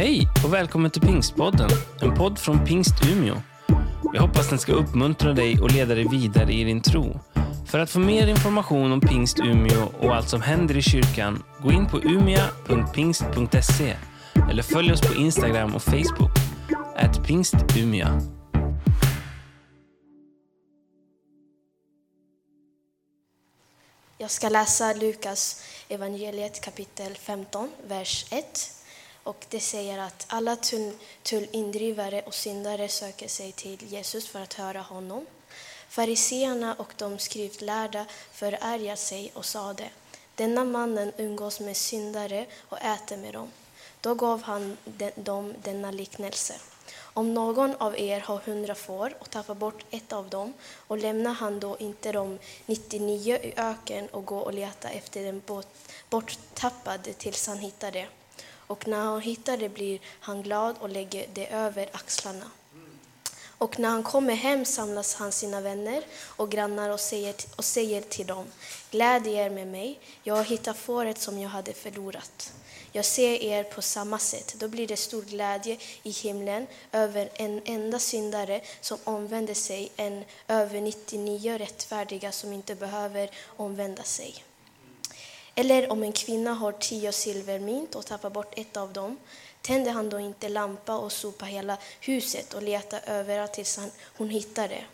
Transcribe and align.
Hej 0.00 0.28
och 0.44 0.54
välkommen 0.54 0.90
till 0.90 1.02
Pingstpodden, 1.02 1.70
en 2.00 2.14
podd 2.14 2.38
från 2.38 2.64
Pingst 2.64 2.94
Umeå. 3.12 3.34
Jag 4.14 4.22
hoppas 4.22 4.48
den 4.48 4.58
ska 4.58 4.72
uppmuntra 4.72 5.32
dig 5.32 5.60
och 5.60 5.70
leda 5.70 5.94
dig 5.94 6.08
vidare 6.08 6.52
i 6.52 6.64
din 6.64 6.82
tro. 6.82 7.20
För 7.66 7.78
att 7.78 7.90
få 7.90 7.98
mer 7.98 8.26
information 8.26 8.92
om 8.92 9.00
Pingst 9.00 9.40
Umeå 9.40 9.88
och 10.00 10.16
allt 10.16 10.28
som 10.28 10.42
händer 10.42 10.76
i 10.76 10.82
kyrkan, 10.82 11.42
gå 11.62 11.72
in 11.72 11.86
på 11.86 11.98
umia.pingst.se 11.98 13.96
eller 14.50 14.62
följ 14.62 14.92
oss 14.92 15.00
på 15.00 15.14
Instagram 15.14 15.74
och 15.74 15.82
Facebook, 15.82 16.30
at 16.96 17.26
pingstumia. 17.26 18.20
Jag 24.18 24.30
ska 24.30 24.48
läsa 24.48 24.92
Lukas 24.92 25.62
evangeliet 25.88 26.60
kapitel 26.60 27.14
15, 27.14 27.70
vers 27.88 28.26
1. 28.30 28.79
Och 29.30 29.46
det 29.48 29.60
säger 29.60 29.98
att 29.98 30.26
alla 30.28 30.56
tullindrivare 31.22 32.22
och 32.22 32.34
syndare 32.34 32.88
söker 32.88 33.28
sig 33.28 33.52
till 33.52 33.78
Jesus 33.82 34.28
för 34.28 34.40
att 34.40 34.54
höra 34.54 34.80
honom. 34.80 35.26
Fariseerna 35.88 36.74
och 36.74 36.94
de 36.96 37.18
skriftlärda 37.18 38.06
förargar 38.32 38.96
sig 38.96 39.30
och 39.34 39.44
sade 39.44 39.90
denna 40.34 40.64
mannen 40.64 41.12
umgås 41.16 41.60
med 41.60 41.76
syndare 41.76 42.46
och 42.68 42.78
äter 42.78 43.16
med 43.16 43.32
dem. 43.32 43.50
Då 44.00 44.14
gav 44.14 44.42
han 44.42 44.76
dem 45.14 45.54
denna 45.62 45.90
liknelse. 45.90 46.54
Om 46.96 47.34
någon 47.34 47.74
av 47.74 47.98
er 47.98 48.20
har 48.20 48.38
hundra 48.38 48.74
får 48.74 49.14
och 49.18 49.30
tappar 49.30 49.54
bort 49.54 49.84
ett 49.90 50.12
av 50.12 50.28
dem 50.28 50.52
och 50.74 50.98
lämnar 50.98 51.32
han 51.32 51.60
då 51.60 51.76
inte 51.78 52.12
de 52.12 52.38
99 52.66 53.36
i 53.42 53.52
öken 53.56 54.08
och 54.08 54.24
går 54.24 54.42
och 54.42 54.54
letar 54.54 54.90
efter 54.90 55.22
den 55.22 55.42
borttappade 56.10 57.12
tills 57.12 57.46
han 57.46 57.58
hittar 57.58 57.92
det. 57.92 58.06
Och 58.70 58.88
när 58.88 59.00
han 59.00 59.20
hittar 59.20 59.56
det 59.56 59.68
blir 59.68 60.00
han 60.20 60.42
glad 60.42 60.76
och 60.80 60.88
lägger 60.88 61.26
det 61.34 61.46
över 61.46 61.88
axlarna. 61.92 62.50
Och 63.58 63.78
när 63.78 63.88
han 63.88 64.02
kommer 64.02 64.34
hem 64.34 64.64
samlas 64.64 65.14
han 65.14 65.32
sina 65.32 65.60
vänner 65.60 66.04
och 66.20 66.50
grannar 66.50 66.90
och 66.90 67.00
säger, 67.00 67.34
och 67.56 67.64
säger 67.64 68.00
till 68.00 68.26
dem, 68.26 68.46
gläd 68.90 69.26
er 69.26 69.50
med 69.50 69.66
mig, 69.66 70.00
jag 70.22 70.34
har 70.34 70.44
hittat 70.44 70.76
fåret 70.76 71.18
som 71.20 71.38
jag 71.38 71.48
hade 71.48 71.72
förlorat. 71.72 72.52
Jag 72.92 73.04
ser 73.04 73.42
er 73.42 73.64
på 73.64 73.82
samma 73.82 74.18
sätt. 74.18 74.54
Då 74.58 74.68
blir 74.68 74.86
det 74.86 74.96
stor 74.96 75.22
glädje 75.22 75.78
i 76.02 76.10
himlen 76.10 76.66
över 76.92 77.30
en 77.34 77.62
enda 77.64 77.98
syndare 77.98 78.60
som 78.80 78.98
omvänder 79.04 79.54
sig 79.54 79.92
än 79.96 80.24
över 80.48 80.80
99 80.80 81.58
rättfärdiga 81.58 82.32
som 82.32 82.52
inte 82.52 82.74
behöver 82.74 83.30
omvända 83.56 84.02
sig. 84.02 84.44
Eller 85.54 85.92
om 85.92 86.02
en 86.02 86.12
kvinna 86.12 86.54
har 86.54 86.72
tio 86.72 87.12
silvermynt 87.12 87.94
och 87.94 88.06
tappar 88.06 88.30
bort 88.30 88.58
ett 88.58 88.76
av 88.76 88.92
dem, 88.92 89.16
tänder 89.62 89.92
han 89.92 90.08
då 90.08 90.18
inte 90.18 90.48
lampa 90.48 90.98
och 90.98 91.12
sopar 91.12 91.46
hela 91.46 91.78
huset 92.00 92.54
och 92.54 92.62
letar 92.62 93.00
överallt 93.06 93.52
tills 93.52 93.78
hon 94.16 94.28
hittar 94.28 94.68
det? 94.68 94.84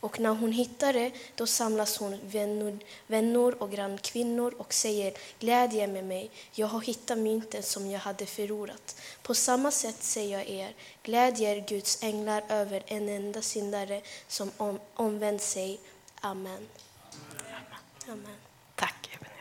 Och 0.00 0.20
när 0.20 0.30
hon 0.30 0.52
hittar 0.52 0.92
det, 0.92 1.12
då 1.34 1.46
samlas 1.46 1.98
hon 1.98 2.20
vänner, 2.22 2.78
vänner 3.06 3.62
och 3.62 3.70
grannkvinnor 3.70 4.54
och 4.58 4.74
säger 4.74 5.14
glädje 5.38 5.86
med 5.86 6.04
mig, 6.04 6.30
jag 6.52 6.66
har 6.66 6.80
hittat 6.80 7.18
mynten 7.18 7.62
som 7.62 7.90
jag 7.90 8.00
hade 8.00 8.26
förlorat. 8.26 9.00
På 9.22 9.34
samma 9.34 9.70
sätt 9.70 10.02
säger 10.02 10.38
jag 10.38 10.48
er, 10.48 10.74
glädjer 11.02 11.68
Guds 11.68 12.02
änglar 12.02 12.44
över 12.48 12.82
en 12.86 13.08
enda 13.08 13.42
syndare 13.42 14.02
som 14.28 14.50
om, 14.56 14.80
omvänt 14.94 15.42
sig. 15.42 15.80
Amen. 16.20 16.68
Amen. 17.12 17.64
Amen. 18.08 18.36
Tack 18.74 19.10
Ebenezer. 19.14 19.37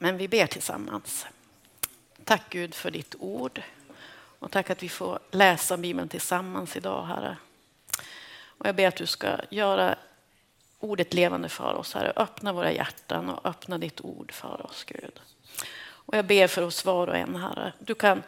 Men 0.00 0.16
vi 0.16 0.28
ber 0.28 0.46
tillsammans. 0.46 1.26
Tack 2.24 2.42
Gud 2.50 2.74
för 2.74 2.90
ditt 2.90 3.14
ord. 3.18 3.62
Och 4.38 4.50
tack 4.50 4.70
att 4.70 4.82
vi 4.82 4.88
får 4.88 5.18
läsa 5.30 5.76
Bibeln 5.76 6.08
tillsammans 6.08 6.76
idag, 6.76 7.04
Herre. 7.04 7.36
Och 8.44 8.66
jag 8.66 8.74
ber 8.74 8.88
att 8.88 8.96
du 8.96 9.06
ska 9.06 9.40
göra 9.50 9.96
ordet 10.78 11.14
levande 11.14 11.48
för 11.48 11.74
oss, 11.74 11.94
Herre. 11.94 12.12
Öppna 12.16 12.52
våra 12.52 12.72
hjärtan 12.72 13.28
och 13.28 13.46
öppna 13.46 13.78
ditt 13.78 14.00
ord 14.00 14.32
för 14.32 14.66
oss, 14.66 14.84
Gud. 14.84 15.20
Och 15.80 16.16
jag 16.16 16.24
ber 16.26 16.46
för 16.46 16.62
oss 16.62 16.84
var 16.84 17.06
och 17.06 17.16
en, 17.16 17.36
Herre. 17.36 17.72
Du 17.78 17.94
kan, 17.94 18.22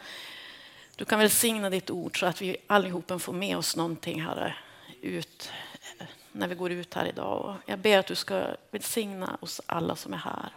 du 0.95 1.05
kan 1.05 1.19
välsigna 1.19 1.69
ditt 1.69 1.89
ord 1.89 2.19
så 2.19 2.25
att 2.25 2.41
vi 2.41 2.57
allihopa 2.67 3.19
får 3.19 3.33
med 3.33 3.57
oss 3.57 3.75
någonting, 3.75 4.21
Herre, 4.21 4.55
ut 5.01 5.51
eh, 5.99 6.05
när 6.31 6.47
vi 6.47 6.55
går 6.55 6.71
ut 6.71 6.93
här 6.93 7.05
idag. 7.05 7.45
Och 7.45 7.55
jag 7.65 7.79
ber 7.79 7.97
att 7.97 8.07
du 8.07 8.15
ska 8.15 8.45
välsigna 8.71 9.37
oss 9.41 9.61
alla 9.65 9.95
som 9.95 10.13
är 10.13 10.17
här. 10.17 10.49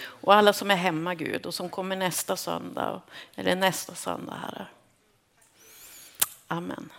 Och 0.00 0.34
alla 0.34 0.52
som 0.52 0.70
är 0.70 0.76
hemma, 0.76 1.14
Gud, 1.14 1.46
och 1.46 1.54
som 1.54 1.68
kommer 1.68 1.96
nästa 1.96 2.36
söndag, 2.36 3.02
eller 3.34 3.56
nästa 3.56 3.94
söndag, 3.94 4.34
Herre. 4.34 4.66
Amen. 6.48 6.92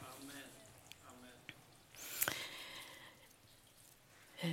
Eh, 4.37 4.49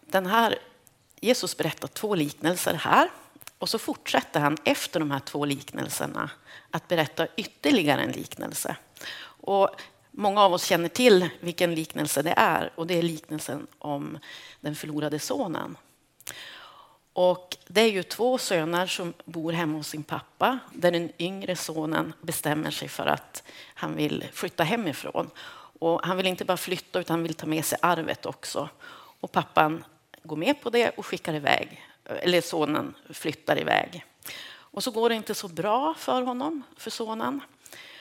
den 0.00 0.26
här, 0.26 0.58
Jesus 1.20 1.56
berättar 1.56 1.88
två 1.88 2.14
liknelser 2.14 2.74
här 2.74 3.10
och 3.58 3.68
så 3.68 3.78
fortsätter 3.78 4.40
han 4.40 4.56
efter 4.64 5.00
de 5.00 5.10
här 5.10 5.20
två 5.20 5.44
liknelserna 5.44 6.30
att 6.70 6.88
berätta 6.88 7.26
ytterligare 7.36 8.02
en 8.02 8.10
liknelse. 8.12 8.76
Och 9.22 9.68
många 10.10 10.42
av 10.42 10.52
oss 10.52 10.64
känner 10.64 10.88
till 10.88 11.28
vilken 11.40 11.74
liknelse 11.74 12.22
det 12.22 12.34
är 12.36 12.72
och 12.74 12.86
det 12.86 12.98
är 12.98 13.02
liknelsen 13.02 13.66
om 13.78 14.18
den 14.60 14.74
förlorade 14.74 15.18
sonen. 15.18 15.76
Och 17.16 17.56
det 17.66 17.80
är 17.80 17.90
ju 17.90 18.02
två 18.02 18.38
söner 18.38 18.86
som 18.86 19.14
bor 19.24 19.52
hemma 19.52 19.76
hos 19.76 19.88
sin 19.88 20.02
pappa 20.02 20.58
där 20.72 20.90
den 20.90 21.12
yngre 21.18 21.56
sonen 21.56 22.12
bestämmer 22.20 22.70
sig 22.70 22.88
för 22.88 23.06
att 23.06 23.42
han 23.74 23.96
vill 23.96 24.24
flytta 24.32 24.64
hemifrån. 24.64 25.30
Och 25.78 26.06
han 26.06 26.16
vill 26.16 26.26
inte 26.26 26.44
bara 26.44 26.56
flytta 26.56 27.00
utan 27.00 27.14
han 27.14 27.22
vill 27.22 27.34
ta 27.34 27.46
med 27.46 27.64
sig 27.64 27.78
arvet 27.82 28.26
också. 28.26 28.68
Och 29.20 29.32
pappan 29.32 29.84
går 30.22 30.36
med 30.36 30.62
på 30.62 30.70
det 30.70 30.90
och 30.90 31.06
skickar 31.06 31.34
iväg, 31.34 31.86
eller 32.04 32.40
sonen 32.40 32.94
flyttar 33.10 33.60
iväg. 33.60 34.04
Och 34.48 34.84
så 34.84 34.90
går 34.90 35.08
det 35.08 35.14
inte 35.14 35.34
så 35.34 35.48
bra 35.48 35.94
för 35.98 36.22
honom, 36.22 36.62
för 36.76 36.90
sonen. 36.90 37.40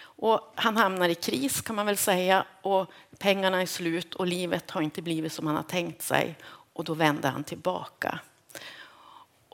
Och 0.02 0.54
han 0.56 0.78
hamnar 0.78 1.10
i 1.10 1.16
kris 1.16 1.62
kan 1.62 1.76
man 1.76 1.86
väl 1.86 1.98
säga 1.98 2.46
och 2.62 2.92
pengarna 3.18 3.62
är 3.62 3.66
slut 3.66 4.16
och 4.16 4.28
livet 4.28 4.72
har 4.72 4.82
inte 4.82 5.02
blivit 5.02 5.34
som 5.34 5.48
han 5.48 5.56
har 5.56 5.64
tänkt 5.64 6.02
sig. 6.02 6.36
Och 6.74 6.84
då 6.84 6.94
vänder 6.94 7.30
han 7.30 7.44
tillbaka. 7.44 8.20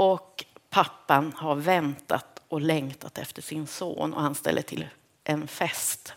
Och 0.01 0.45
pappan 0.69 1.34
har 1.38 1.56
väntat 1.56 2.41
och 2.47 2.62
längtat 2.62 3.17
efter 3.17 3.41
sin 3.41 3.67
son 3.67 4.13
och 4.13 4.22
han 4.22 4.35
ställer 4.35 4.62
till 4.62 4.88
en 5.23 5.47
fest. 5.47 6.13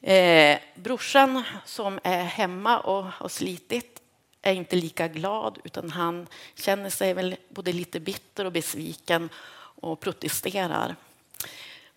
Eh, 0.00 0.58
brorsan 0.74 1.42
som 1.64 2.00
är 2.02 2.24
hemma 2.24 2.78
och 2.78 3.04
har 3.04 3.28
slitit 3.28 4.02
är 4.42 4.52
inte 4.52 4.76
lika 4.76 5.08
glad 5.08 5.58
utan 5.64 5.90
han 5.90 6.26
känner 6.54 6.90
sig 6.90 7.14
väl 7.14 7.36
både 7.48 7.72
lite 7.72 8.00
bitter 8.00 8.44
och 8.44 8.52
besviken 8.52 9.28
och 9.58 10.00
protesterar. 10.00 10.96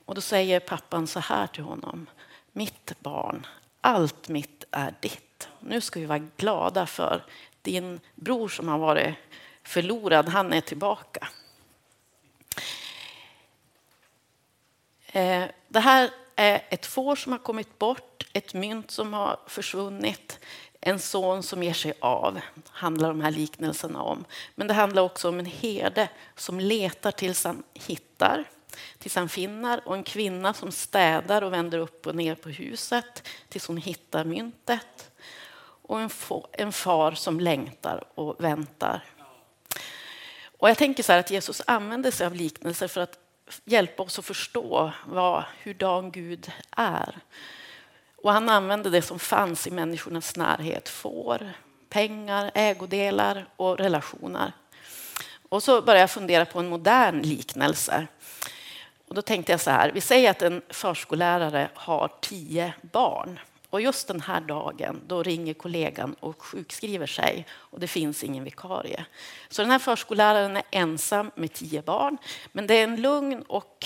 Och 0.06 0.16
då 0.16 0.22
säger 0.22 0.60
pappan 0.60 1.08
så 1.08 1.20
här 1.20 1.48
till 1.48 1.64
honom. 1.64 2.10
Mitt 2.52 2.94
barn, 3.00 3.48
allt 3.82 4.30
mitt 4.30 4.64
är 4.72 4.94
ditt. 5.00 5.50
Nu 5.60 5.82
ska 5.82 6.00
vi 6.00 6.06
vara 6.06 6.28
glada 6.38 6.86
för 6.86 7.24
din 7.62 8.00
bror 8.16 8.48
som 8.48 8.68
har 8.68 8.78
varit 8.78 9.16
förlorad, 9.64 10.30
han 10.30 10.54
är 10.54 10.62
tillbaka. 10.62 11.28
Eh, 15.12 15.44
det 15.68 15.80
här 15.80 16.10
är 16.36 16.66
ett 16.70 16.86
får 16.86 17.16
som 17.16 17.32
har 17.32 17.40
kommit 17.40 17.80
bort, 17.80 18.28
ett 18.34 18.54
mynt 18.54 18.92
som 18.92 19.14
har 19.14 19.40
försvunnit, 19.48 20.40
en 20.82 21.00
son 21.00 21.44
som 21.44 21.64
ger 21.64 21.74
sig 21.74 21.94
av, 22.00 22.40
handlar 22.70 23.10
de 23.10 23.22
här 23.22 23.32
liknelserna 23.32 24.02
om. 24.02 24.26
Men 24.56 24.68
det 24.68 24.74
handlar 24.74 25.02
också 25.02 25.30
om 25.30 25.40
en 25.40 25.46
herde 25.46 26.10
som 26.36 26.60
letar 26.60 27.12
tills 27.12 27.44
han 27.44 27.64
hittar, 27.74 28.46
tills 29.00 29.16
han 29.16 29.30
finner 29.30 29.88
och 29.88 29.96
en 29.96 30.04
kvinna 30.04 30.54
som 30.54 30.72
städar 30.72 31.42
och 31.42 31.54
vänder 31.54 31.78
upp 31.78 32.08
och 32.08 32.16
ner 32.16 32.36
på 32.36 32.50
huset 32.50 33.28
tills 33.50 33.68
hon 33.68 33.78
hittar 33.78 34.26
myntet. 34.26 35.12
Och 35.84 36.00
en 36.52 36.72
far 36.72 37.12
som 37.12 37.40
längtar 37.40 38.04
och 38.16 38.44
väntar 38.44 39.04
och 40.62 40.70
jag 40.70 40.78
tänker 40.78 41.04
så 41.04 41.14
att 41.14 41.32
Jesus 41.32 41.62
använder 41.68 42.12
sig 42.12 42.28
av 42.28 42.36
liknelser 42.36 42.88
för 42.88 43.02
att 43.02 43.18
hjälpa 43.66 44.04
oss 44.04 44.20
att 44.20 44.26
förstå 44.26 44.92
vad, 45.06 45.44
hurdan 45.64 46.12
Gud 46.12 46.52
är. 46.78 47.18
Och 48.16 48.34
han 48.34 48.50
använde 48.50 48.90
det 48.90 49.02
som 49.02 49.20
fanns 49.20 49.68
i 49.68 49.72
människornas 49.72 50.36
närhet, 50.36 50.90
får, 50.90 51.52
pengar, 51.90 52.52
ägodelar 52.54 53.46
och 53.56 53.78
relationer. 53.78 54.54
Och 55.50 55.64
så 55.64 55.82
började 55.82 56.00
jag 56.00 56.12
fundera 56.12 56.46
på 56.46 56.60
en 56.60 56.70
modern 56.70 57.22
liknelse. 57.22 58.08
Och 59.08 59.16
då 59.16 59.22
tänkte 59.22 59.52
jag 59.52 59.62
så 59.62 59.72
här, 59.72 59.92
vi 59.92 60.02
säger 60.02 60.32
att 60.32 60.42
en 60.42 60.62
förskollärare 60.70 61.70
har 61.74 62.12
tio 62.22 62.74
barn 62.82 63.40
och 63.72 63.82
just 63.82 64.08
den 64.08 64.22
här 64.22 64.42
dagen 64.42 65.02
då 65.08 65.24
ringer 65.24 65.54
kollegan 65.54 66.16
och 66.20 66.42
sjukskriver 66.42 67.08
sig 67.08 67.46
och 67.52 67.80
det 67.80 67.88
finns 67.88 68.24
ingen 68.24 68.44
vikarie. 68.44 69.06
Så 69.50 69.62
den 69.62 69.72
här 69.72 69.80
förskolläraren 69.80 70.58
är 70.58 70.64
ensam 70.72 71.32
med 71.36 71.54
tio 71.54 71.82
barn. 71.82 72.18
Men 72.52 72.68
det 72.68 72.74
är 72.74 72.84
en 72.84 73.02
lugn 73.02 73.42
och 73.42 73.86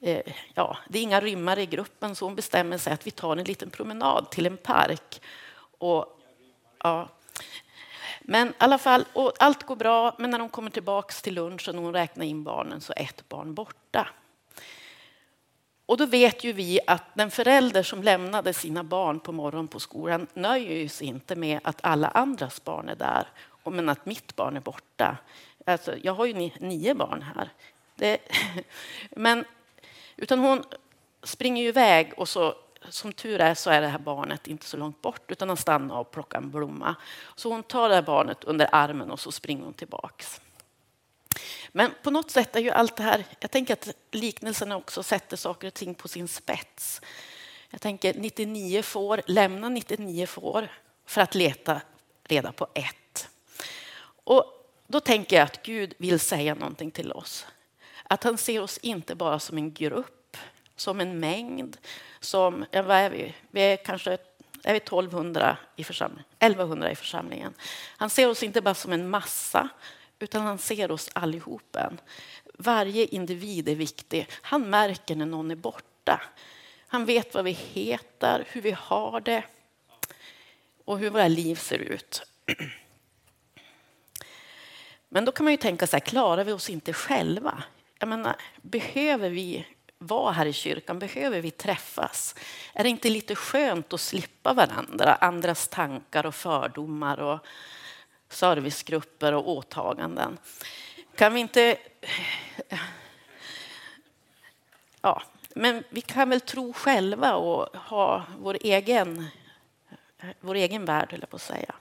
eh, 0.00 0.32
ja, 0.54 0.76
det 0.88 0.98
är 0.98 1.02
inga 1.02 1.20
rymmare 1.20 1.62
i 1.62 1.66
gruppen 1.66 2.14
så 2.14 2.24
hon 2.24 2.34
bestämmer 2.34 2.78
sig 2.78 2.92
att 2.92 3.06
vi 3.06 3.10
tar 3.10 3.36
en 3.36 3.44
liten 3.44 3.70
promenad 3.70 4.30
till 4.30 4.46
en 4.46 4.56
park. 4.56 5.20
Och, 5.78 6.20
ja, 6.78 7.08
men 8.20 8.48
i 8.48 8.52
alla 8.58 8.78
fall, 8.78 9.04
och 9.12 9.32
allt 9.38 9.62
går 9.62 9.76
bra, 9.76 10.14
men 10.18 10.30
när 10.30 10.38
de 10.38 10.48
kommer 10.48 10.70
tillbaks 10.70 11.22
till 11.22 11.34
lunchen 11.34 11.78
och 11.78 11.84
hon 11.84 11.92
räknar 11.92 12.24
in 12.24 12.44
barnen 12.44 12.80
så 12.80 12.92
är 12.96 13.02
ett 13.02 13.28
barn 13.28 13.54
borta. 13.54 14.08
Och 15.86 15.96
då 15.96 16.06
vet 16.06 16.44
ju 16.44 16.52
vi 16.52 16.80
att 16.86 17.04
den 17.14 17.30
förälder 17.30 17.82
som 17.82 18.02
lämnade 18.02 18.52
sina 18.52 18.84
barn 18.84 19.20
på 19.20 19.32
morgonen 19.32 19.68
på 19.68 19.80
skolan 19.80 20.26
nöjer 20.34 20.88
sig 20.88 21.06
inte 21.06 21.36
med 21.36 21.60
att 21.64 21.78
alla 21.82 22.08
andras 22.08 22.64
barn 22.64 22.88
är 22.88 22.96
där, 22.96 23.26
men 23.64 23.88
att 23.88 24.06
mitt 24.06 24.36
barn 24.36 24.56
är 24.56 24.60
borta. 24.60 25.16
Alltså, 25.66 25.94
jag 26.02 26.14
har 26.14 26.26
ju 26.26 26.50
nio 26.58 26.94
barn 26.94 27.22
här. 27.22 27.48
Det, 27.94 28.18
men, 29.10 29.44
utan 30.16 30.38
hon 30.38 30.64
springer 31.22 31.62
ju 31.62 31.68
iväg 31.68 32.12
och 32.16 32.28
så 32.28 32.54
som 32.88 33.12
tur 33.12 33.40
är 33.40 33.54
så 33.54 33.70
är 33.70 33.80
det 33.80 33.86
här 33.86 33.98
barnet 33.98 34.46
inte 34.46 34.66
så 34.66 34.76
långt 34.76 35.02
bort 35.02 35.30
utan 35.30 35.48
han 35.48 35.56
stannar 35.56 35.98
och 35.98 36.10
plockar 36.10 36.38
en 36.38 36.50
blomma. 36.50 36.94
Så 37.34 37.50
hon 37.52 37.62
tar 37.62 37.88
det 37.88 37.94
här 37.94 38.02
barnet 38.02 38.44
under 38.44 38.68
armen 38.72 39.10
och 39.10 39.20
så 39.20 39.32
springer 39.32 39.64
hon 39.64 39.72
tillbaks. 39.72 40.40
Men 41.72 41.90
på 42.02 42.10
något 42.10 42.30
sätt 42.30 42.56
är 42.56 42.60
ju 42.60 42.70
allt 42.70 42.96
det 42.96 43.02
här, 43.02 43.24
jag 43.40 43.50
tänker 43.50 43.72
att 43.72 43.88
liknelserna 44.10 44.76
också 44.76 45.02
sätter 45.02 45.36
saker 45.36 45.66
och 45.66 45.74
ting 45.74 45.94
på 45.94 46.08
sin 46.08 46.28
spets. 46.28 47.00
Jag 47.70 47.80
tänker 47.80 48.14
99 48.14 48.82
får, 48.82 49.22
lämna 49.26 49.68
99 49.68 50.26
får 50.26 50.68
för 51.06 51.20
att 51.20 51.34
leta 51.34 51.80
reda 52.24 52.52
på 52.52 52.66
ett. 52.74 53.28
Och 54.24 54.44
då 54.86 55.00
tänker 55.00 55.36
jag 55.36 55.44
att 55.44 55.62
Gud 55.62 55.94
vill 55.98 56.20
säga 56.20 56.54
någonting 56.54 56.90
till 56.90 57.12
oss. 57.12 57.46
Att 58.02 58.24
han 58.24 58.38
ser 58.38 58.60
oss 58.60 58.78
inte 58.78 59.14
bara 59.14 59.38
som 59.38 59.58
en 59.58 59.72
grupp, 59.72 60.36
som 60.76 61.00
en 61.00 61.20
mängd, 61.20 61.76
som, 62.20 62.64
ja, 62.70 62.82
vad 62.82 62.96
är 62.96 63.10
vi? 63.10 63.34
Vi 63.50 63.60
är 63.60 63.76
kanske 63.76 64.18
är 64.62 64.72
vi 64.72 64.76
1200 64.76 65.56
i 65.76 65.84
församlingen, 65.84 66.24
1100 66.38 66.90
i 66.90 66.96
församlingen. 66.96 67.54
Han 67.96 68.10
ser 68.10 68.28
oss 68.28 68.42
inte 68.42 68.60
bara 68.60 68.74
som 68.74 68.92
en 68.92 69.10
massa, 69.10 69.68
utan 70.18 70.42
han 70.42 70.58
ser 70.58 70.90
oss 70.90 71.10
allihopen. 71.12 72.00
Varje 72.58 73.04
individ 73.04 73.68
är 73.68 73.74
viktig. 73.74 74.26
Han 74.30 74.70
märker 74.70 75.16
när 75.16 75.26
någon 75.26 75.50
är 75.50 75.56
borta. 75.56 76.20
Han 76.86 77.04
vet 77.04 77.34
vad 77.34 77.44
vi 77.44 77.50
heter, 77.50 78.44
hur 78.48 78.60
vi 78.60 78.70
har 78.70 79.20
det 79.20 79.44
och 80.84 80.98
hur 80.98 81.10
våra 81.10 81.28
liv 81.28 81.54
ser 81.54 81.78
ut. 81.78 82.22
Men 85.08 85.24
då 85.24 85.32
kan 85.32 85.44
man 85.44 85.52
ju 85.52 85.56
tänka 85.56 85.86
så 85.86 85.96
här, 85.96 86.00
klarar 86.00 86.44
vi 86.44 86.52
oss 86.52 86.70
inte 86.70 86.92
själva? 86.92 87.62
Jag 87.98 88.08
menar, 88.08 88.36
behöver 88.62 89.30
vi 89.30 89.66
vara 89.98 90.32
här 90.32 90.46
i 90.46 90.52
kyrkan? 90.52 90.98
Behöver 90.98 91.40
vi 91.40 91.50
träffas? 91.50 92.34
Är 92.72 92.82
det 92.82 92.88
inte 92.88 93.10
lite 93.10 93.34
skönt 93.34 93.92
att 93.92 94.00
slippa 94.00 94.52
varandra, 94.52 95.14
andras 95.14 95.68
tankar 95.68 96.26
och 96.26 96.34
fördomar 96.34 97.20
och 97.20 97.46
servicegrupper 98.34 99.32
och 99.32 99.48
åtaganden? 99.48 100.38
Kan 101.16 101.34
vi 101.34 101.40
inte... 101.40 101.76
Ja, 105.00 105.22
men 105.54 105.84
vi 105.90 106.00
kan 106.00 106.30
väl 106.30 106.40
tro 106.40 106.72
själva 106.72 107.34
och 107.34 107.76
ha 107.76 108.24
vår 108.38 108.58
egen, 108.60 109.26
vår 110.40 110.54
egen 110.54 110.84
värld, 110.84 111.08
höll 111.10 111.20
jag 111.20 111.30
på 111.30 111.36
att 111.36 111.42
säga. 111.42 111.74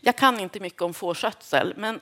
Jag 0.00 0.16
kan 0.16 0.40
inte 0.40 0.60
mycket 0.60 0.82
om 0.82 0.94
fårskötsel, 0.94 1.74
men 1.76 2.00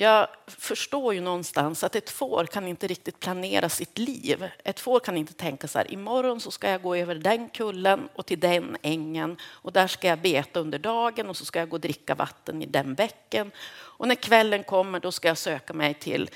jag 0.00 0.28
förstår 0.46 1.14
ju 1.14 1.20
någonstans 1.20 1.84
att 1.84 1.96
ett 1.96 2.10
får 2.10 2.46
kan 2.46 2.68
inte 2.68 2.86
riktigt 2.86 3.20
planera 3.20 3.68
sitt 3.68 3.98
liv. 3.98 4.50
Ett 4.64 4.80
får 4.80 5.00
kan 5.00 5.16
inte 5.16 5.32
tänka 5.32 5.68
så 5.68 5.78
här, 5.78 5.92
imorgon 5.92 6.40
så 6.40 6.50
ska 6.50 6.70
jag 6.70 6.82
gå 6.82 6.96
över 6.96 7.14
den 7.14 7.48
kullen 7.48 8.08
och 8.14 8.26
till 8.26 8.40
den 8.40 8.76
ängen 8.82 9.36
och 9.44 9.72
där 9.72 9.86
ska 9.86 10.08
jag 10.08 10.18
beta 10.18 10.60
under 10.60 10.78
dagen 10.78 11.28
och 11.28 11.36
så 11.36 11.44
ska 11.44 11.58
jag 11.58 11.68
gå 11.68 11.76
och 11.76 11.80
dricka 11.80 12.14
vatten 12.14 12.62
i 12.62 12.66
den 12.66 12.94
bäcken. 12.94 13.50
Och 13.70 14.08
när 14.08 14.14
kvällen 14.14 14.64
kommer 14.64 15.00
då 15.00 15.12
ska 15.12 15.28
jag 15.28 15.38
söka 15.38 15.72
mig 15.72 15.94
till, 15.94 16.30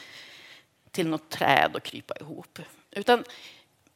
till 0.90 1.08
något 1.08 1.31
träd 1.31 1.70
och 1.75 1.82
krypa 1.82 2.14
ihop. 2.20 2.58
Utan 2.90 3.25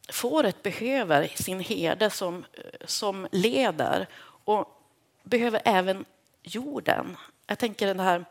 fåret 0.08 0.62
behöver 0.62 1.28
sin 1.34 1.60
herde 1.60 2.10
som, 2.10 2.44
som 2.84 3.28
leder 3.32 4.06
och 4.44 4.82
behöver 5.22 5.62
även 5.64 6.04
jorden. 6.42 7.16
Jag 7.46 7.58
tänker 7.58 7.86
den 7.86 8.00
här 8.00 8.24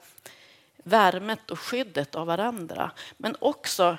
värmet 0.87 1.51
och 1.51 1.59
skyddet 1.59 2.15
av 2.15 2.27
varandra. 2.27 2.91
Men 3.17 3.35
också, 3.39 3.97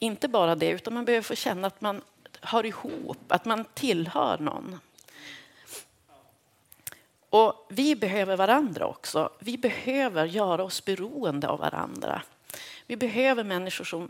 inte 0.00 0.28
bara 0.28 0.54
det, 0.54 0.70
utan 0.70 0.94
man 0.94 1.04
behöver 1.04 1.22
få 1.22 1.34
känna 1.34 1.66
att 1.66 1.80
man 1.80 2.02
hör 2.40 2.66
ihop, 2.66 3.32
att 3.32 3.44
man 3.44 3.64
tillhör 3.74 4.38
någon. 4.38 4.80
Och 7.30 7.66
vi 7.70 7.96
behöver 7.96 8.36
varandra 8.36 8.86
också. 8.86 9.30
Vi 9.38 9.58
behöver 9.58 10.24
göra 10.24 10.64
oss 10.64 10.84
beroende 10.84 11.48
av 11.48 11.58
varandra. 11.58 12.22
Vi 12.86 12.96
behöver 12.96 13.44
människor 13.44 13.84
som 13.84 14.08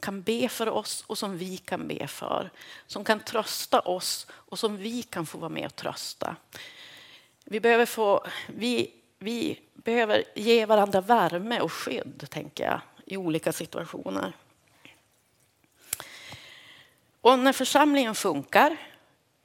kan 0.00 0.22
be 0.22 0.48
för 0.48 0.68
oss 0.68 1.04
och 1.06 1.18
som 1.18 1.38
vi 1.38 1.56
kan 1.56 1.88
be 1.88 2.06
för. 2.06 2.50
Som 2.86 3.04
kan 3.04 3.20
trösta 3.20 3.80
oss 3.80 4.26
och 4.30 4.58
som 4.58 4.76
vi 4.76 5.02
kan 5.02 5.26
få 5.26 5.38
vara 5.38 5.48
med 5.48 5.66
och 5.66 5.76
trösta. 5.76 6.36
Vi 7.44 7.60
behöver 7.60 7.86
få, 7.86 8.26
vi 8.46 9.00
vi 9.22 9.60
behöver 9.84 10.24
ge 10.34 10.66
varandra 10.66 11.00
värme 11.00 11.60
och 11.60 11.72
skydd, 11.72 12.26
tänker 12.30 12.64
jag, 12.64 12.80
i 13.04 13.16
olika 13.16 13.52
situationer. 13.52 14.32
Och 17.20 17.38
när 17.38 17.52
församlingen 17.52 18.14
funkar, 18.14 18.76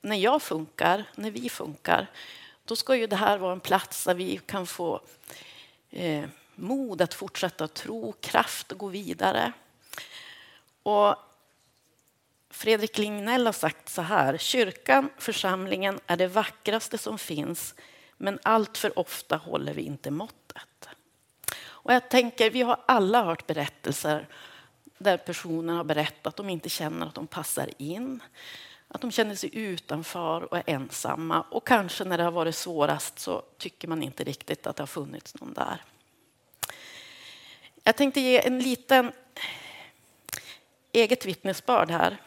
när 0.02 0.16
jag 0.16 0.42
funkar, 0.42 1.06
när 1.16 1.32
vi 1.32 1.50
funkar, 1.50 2.08
då 2.66 2.76
ska 2.76 2.96
ju 2.96 3.08
det 3.08 3.16
här 3.16 3.38
vara 3.38 3.54
en 3.54 3.60
plats 3.60 4.04
där 4.04 4.16
vi 4.16 4.38
kan 4.46 4.68
få 4.68 5.02
eh, 5.90 6.26
mod 6.56 7.02
att 7.02 7.14
fortsätta 7.14 7.68
tro, 7.68 8.12
kraft 8.12 8.72
att 8.72 8.78
gå 8.78 8.88
vidare. 8.88 9.52
Och 10.84 11.16
Fredrik 12.50 12.98
Lignell 12.98 13.46
har 13.46 13.54
sagt 13.54 13.90
så 13.90 14.02
här, 14.02 14.38
kyrkan, 14.38 15.10
församlingen 15.18 16.00
är 16.08 16.18
det 16.18 16.28
vackraste 16.28 16.98
som 16.98 17.18
finns 17.18 17.76
men 18.18 18.40
allt 18.44 18.78
för 18.78 19.00
ofta 19.00 19.38
håller 19.38 19.74
vi 19.74 19.82
inte 19.82 20.12
måttet. 20.12 20.90
Och 21.86 21.94
jag 21.94 22.10
tänker, 22.10 22.50
vi 22.50 22.62
har 22.62 22.80
alla 22.86 23.24
hört 23.24 23.48
berättelser 23.48 24.28
där 24.98 25.18
personer 25.18 25.74
har 25.74 25.84
berättat 25.84 26.28
att 26.28 26.36
de 26.36 26.50
inte 26.50 26.70
känner 26.70 27.08
att 27.08 27.16
de 27.16 27.28
passar 27.28 27.70
in, 27.78 28.24
att 28.88 29.02
de 29.02 29.12
känner 29.12 29.36
sig 29.36 29.50
utanför 29.58 30.44
och 30.44 30.58
är 30.58 30.64
ensamma. 30.66 31.42
Och 31.42 31.68
kanske 31.68 32.04
när 32.04 32.18
det 32.18 32.24
har 32.24 32.32
varit 32.32 32.56
svårast 32.56 33.20
så 33.20 33.44
tycker 33.58 33.88
man 33.88 34.04
inte 34.04 34.24
riktigt 34.24 34.68
att 34.68 34.76
det 34.76 34.82
har 34.82 34.88
funnits 34.88 35.36
någon 35.36 35.54
där. 35.54 35.84
Jag 37.84 37.96
tänkte 37.96 38.22
ge 38.22 38.48
en 38.48 38.60
liten 38.60 39.12
eget 40.92 41.26
vittnesbörd 41.26 41.92
här. 41.92 42.18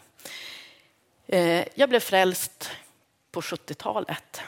Eh, 1.27 1.65
jag 1.75 1.89
blev 1.89 2.01
frälst 2.01 2.71
på 3.31 3.41
70-talet. 3.41 4.41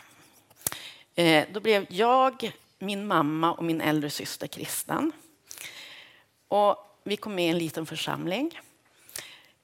Eh, 1.21 1.45
då 1.53 1.61
blev 1.61 1.87
jag, 1.89 2.53
min 2.79 3.07
mamma 3.07 3.53
och 3.53 3.65
min 3.65 3.81
äldre 3.81 4.11
syster 4.11 4.47
kristen. 4.47 5.13
Och 6.49 6.99
vi 7.05 7.17
kom 7.17 7.35
med 7.35 7.47
i 7.47 7.49
en 7.49 7.59
liten 7.59 7.87
församling. 7.87 8.61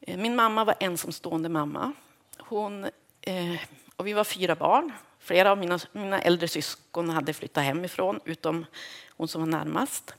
Eh, 0.00 0.16
min 0.16 0.36
mamma 0.36 0.64
var 0.64 0.74
ensamstående 0.80 1.48
mamma. 1.48 1.92
Hon, 2.38 2.84
eh, 3.20 3.60
och 3.96 4.06
vi 4.06 4.12
var 4.12 4.24
fyra 4.24 4.54
barn. 4.54 4.92
Flera 5.18 5.50
av 5.50 5.58
mina, 5.58 5.78
mina 5.92 6.20
äldre 6.20 6.48
syskon 6.48 7.10
hade 7.10 7.32
flyttat 7.32 7.64
hemifrån, 7.64 8.20
utom 8.24 8.66
hon 9.08 9.28
som 9.28 9.40
var 9.40 9.48
närmast. 9.48 10.14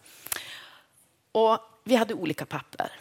Och 1.32 1.60
vi 1.84 1.96
hade 1.96 2.14
olika 2.14 2.46
papper. 2.46 2.92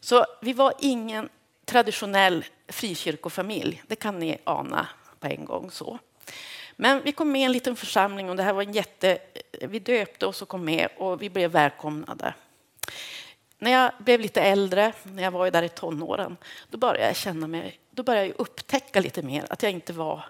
Så 0.00 0.26
vi 0.42 0.52
var 0.52 0.72
ingen 0.78 1.28
traditionell 1.64 2.44
frikyrkofamilj. 2.68 3.82
Det 3.86 3.96
kan 3.96 4.18
ni 4.18 4.38
ana 4.44 4.88
på 5.20 5.26
en 5.26 5.44
gång. 5.44 5.70
så. 5.70 5.98
Men 6.76 7.02
vi 7.02 7.12
kom 7.12 7.32
med 7.32 7.40
i 7.40 7.44
en 7.44 7.52
liten 7.52 7.76
församling 7.76 8.30
och 8.30 8.36
det 8.36 8.42
här 8.42 8.52
var 8.52 8.62
en 8.62 8.72
jätte... 8.72 9.18
Vi 9.60 9.78
döpte 9.78 10.26
oss 10.26 10.42
och 10.42 10.48
kom 10.48 10.64
med 10.64 10.88
och 10.96 11.22
vi 11.22 11.30
blev 11.30 11.50
välkomnade. 11.50 12.34
När 13.58 13.70
jag 13.70 13.92
blev 13.98 14.20
lite 14.20 14.42
äldre, 14.42 14.92
när 15.02 15.22
jag 15.22 15.30
var 15.30 15.50
där 15.50 15.62
i 15.62 15.68
tonåren, 15.68 16.36
då 16.70 16.78
började 16.78 17.06
jag 17.06 17.16
känna 17.16 17.46
mig, 17.46 17.78
då 17.90 18.02
började 18.02 18.26
jag 18.26 18.40
upptäcka 18.40 19.00
lite 19.00 19.22
mer 19.22 19.46
att 19.50 19.62
jag 19.62 19.72
inte 19.72 19.92
var, 19.92 20.24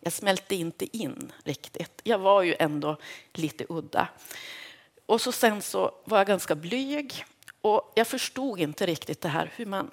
jag 0.00 0.12
smälte 0.12 0.54
inte 0.54 0.96
in 0.96 1.32
riktigt. 1.44 2.00
Jag 2.04 2.18
var 2.18 2.42
ju 2.42 2.54
ändå 2.58 2.96
lite 3.32 3.64
udda. 3.68 4.08
Och 5.06 5.20
så 5.20 5.32
sen 5.32 5.62
så 5.62 5.94
var 6.04 6.18
jag 6.18 6.26
ganska 6.26 6.54
blyg 6.54 7.24
och 7.60 7.92
jag 7.94 8.06
förstod 8.06 8.60
inte 8.60 8.86
riktigt 8.86 9.20
det 9.20 9.28
här 9.28 9.50
hur 9.56 9.66
man, 9.66 9.90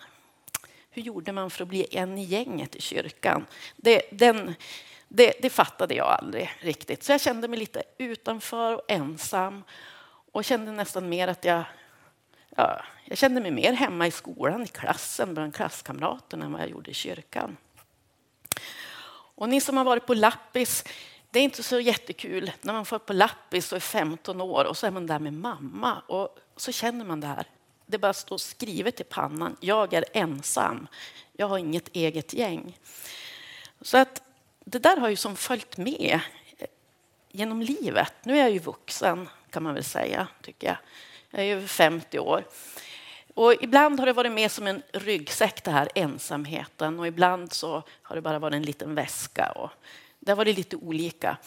hur 0.90 1.02
gjorde 1.02 1.32
man 1.32 1.50
för 1.50 1.64
att 1.64 1.70
bli 1.70 1.88
en 1.92 2.18
i 2.18 2.24
gänget 2.24 2.76
i 2.76 2.82
kyrkan? 2.82 3.46
Det, 3.76 4.02
den, 4.12 4.56
det, 5.10 5.34
det 5.42 5.50
fattade 5.50 5.96
jag 5.96 6.08
aldrig 6.08 6.50
riktigt. 6.60 7.04
Så 7.04 7.12
jag 7.12 7.22
kände 7.22 7.48
mig 7.48 7.60
lite 7.60 7.84
utanför 7.98 8.74
och 8.76 8.82
ensam 8.88 9.64
och 10.32 10.46
kände 10.46 10.72
nästan 10.72 11.10
mer 11.10 11.28
att 11.28 11.46
jag 11.46 11.64
ja, 12.56 12.82
jag 13.06 13.18
kände 13.18 13.42
mig 13.42 13.52
mer 13.52 13.74
hemma 13.74 14.08
i 14.08 14.12
skolan, 14.12 14.64
i 14.64 14.68
klassen, 14.68 15.34
bland 15.34 15.56
klasskamraterna 15.56 16.46
än 16.46 16.52
vad 16.52 16.62
jag 16.62 16.70
gjorde 16.70 16.92
i 16.92 16.94
kyrkan. 16.94 17.58
Och 19.36 19.50
ni 19.50 19.62
som 19.62 19.78
har 19.78 19.84
varit 19.84 20.06
på 20.06 20.14
lappis, 20.14 20.84
det 21.32 21.40
är 21.40 21.44
inte 21.44 21.64
så 21.64 21.80
jättekul 21.80 22.52
när 22.62 22.74
man 22.74 22.86
får 22.86 23.00
på 23.00 23.14
lappis 23.14 23.72
och 23.72 23.76
är 23.76 23.80
15 23.80 24.42
år 24.42 24.66
och 24.66 24.78
så 24.78 24.88
är 24.88 24.92
man 24.92 25.08
där 25.08 25.20
med 25.20 25.34
mamma 25.34 26.00
och 26.08 26.38
så 26.56 26.72
känner 26.72 27.06
man 27.06 27.20
det 27.20 27.28
här. 27.28 27.46
Det 27.86 27.98
bara 27.98 28.14
står 28.14 28.38
skrivet 28.38 29.00
i 29.00 29.04
pannan. 29.04 29.58
Jag 29.60 29.94
är 29.94 30.06
ensam. 30.14 30.88
Jag 31.34 31.48
har 31.48 31.58
inget 31.58 31.96
eget 31.96 32.34
gäng. 32.34 32.78
Så 33.82 33.98
att 33.98 34.22
det 34.70 34.80
där 34.80 34.98
har 34.98 35.10
ju 35.10 35.16
som 35.16 35.36
följt 35.36 35.78
med 35.78 36.20
genom 37.32 37.62
livet. 37.62 38.14
Nu 38.24 38.34
är 38.34 38.42
jag 38.42 38.52
ju 38.52 38.60
vuxen 38.60 39.30
kan 39.50 39.64
man 39.64 39.74
väl 39.74 39.84
säga, 39.84 40.28
tycker 40.42 40.68
jag. 40.68 40.78
Jag 41.32 41.46
är 41.46 41.56
över 41.56 41.68
50 41.68 42.20
år. 42.20 42.44
Och 43.34 43.54
ibland 43.62 44.00
har 44.00 44.06
det 44.06 44.14
varit 44.14 44.32
mer 44.32 44.50
som 44.50 44.68
en 44.68 44.82
ryggsäck, 44.94 45.64
det 45.64 45.72
här 45.72 45.90
ensamheten. 45.96 47.00
Och 47.00 47.08
ibland 47.08 47.54
så 47.54 47.84
har 48.02 48.16
det 48.16 48.22
bara 48.22 48.40
varit 48.40 48.56
en 48.56 48.64
liten 48.64 48.96
väska. 48.96 49.52
Och 49.52 49.70
det 50.20 50.32
har 50.32 50.36
varit 50.36 50.58
lite 50.58 50.76
olika. 50.76 51.38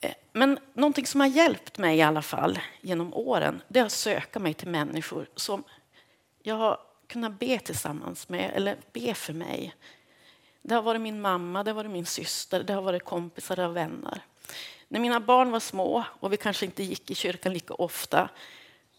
Eh, 0.00 0.12
men 0.32 0.58
någonting 0.74 1.06
som 1.06 1.20
har 1.20 1.28
hjälpt 1.28 1.78
mig 1.78 1.98
i 1.98 2.02
alla 2.02 2.22
fall 2.22 2.58
genom 2.80 3.14
åren, 3.14 3.62
det 3.68 3.80
är 3.80 3.84
att 3.84 3.92
söka 3.92 4.38
mig 4.38 4.54
till 4.54 4.68
människor 4.68 5.26
som 5.34 5.64
jag 6.42 6.54
har 6.54 6.80
kunnat 7.06 7.38
be 7.38 7.58
tillsammans 7.58 8.28
med, 8.28 8.50
eller 8.54 8.76
be 8.92 9.14
för 9.14 9.32
mig. 9.32 9.74
Det 10.66 10.74
har 10.74 10.82
varit 10.82 11.00
min 11.00 11.20
mamma, 11.20 11.64
det 11.64 11.70
har 11.70 11.76
varit 11.76 11.90
min 11.90 12.06
syster, 12.06 12.62
det 12.62 12.72
har 12.72 12.82
varit 12.82 13.04
kompisar 13.04 13.60
och 13.60 13.76
vänner. 13.76 14.20
När 14.88 15.00
mina 15.00 15.20
barn 15.20 15.50
var 15.50 15.60
små 15.60 16.04
och 16.20 16.32
vi 16.32 16.36
kanske 16.36 16.66
inte 16.66 16.82
gick 16.82 17.10
i 17.10 17.14
kyrkan 17.14 17.52
lika 17.52 17.74
ofta 17.74 18.28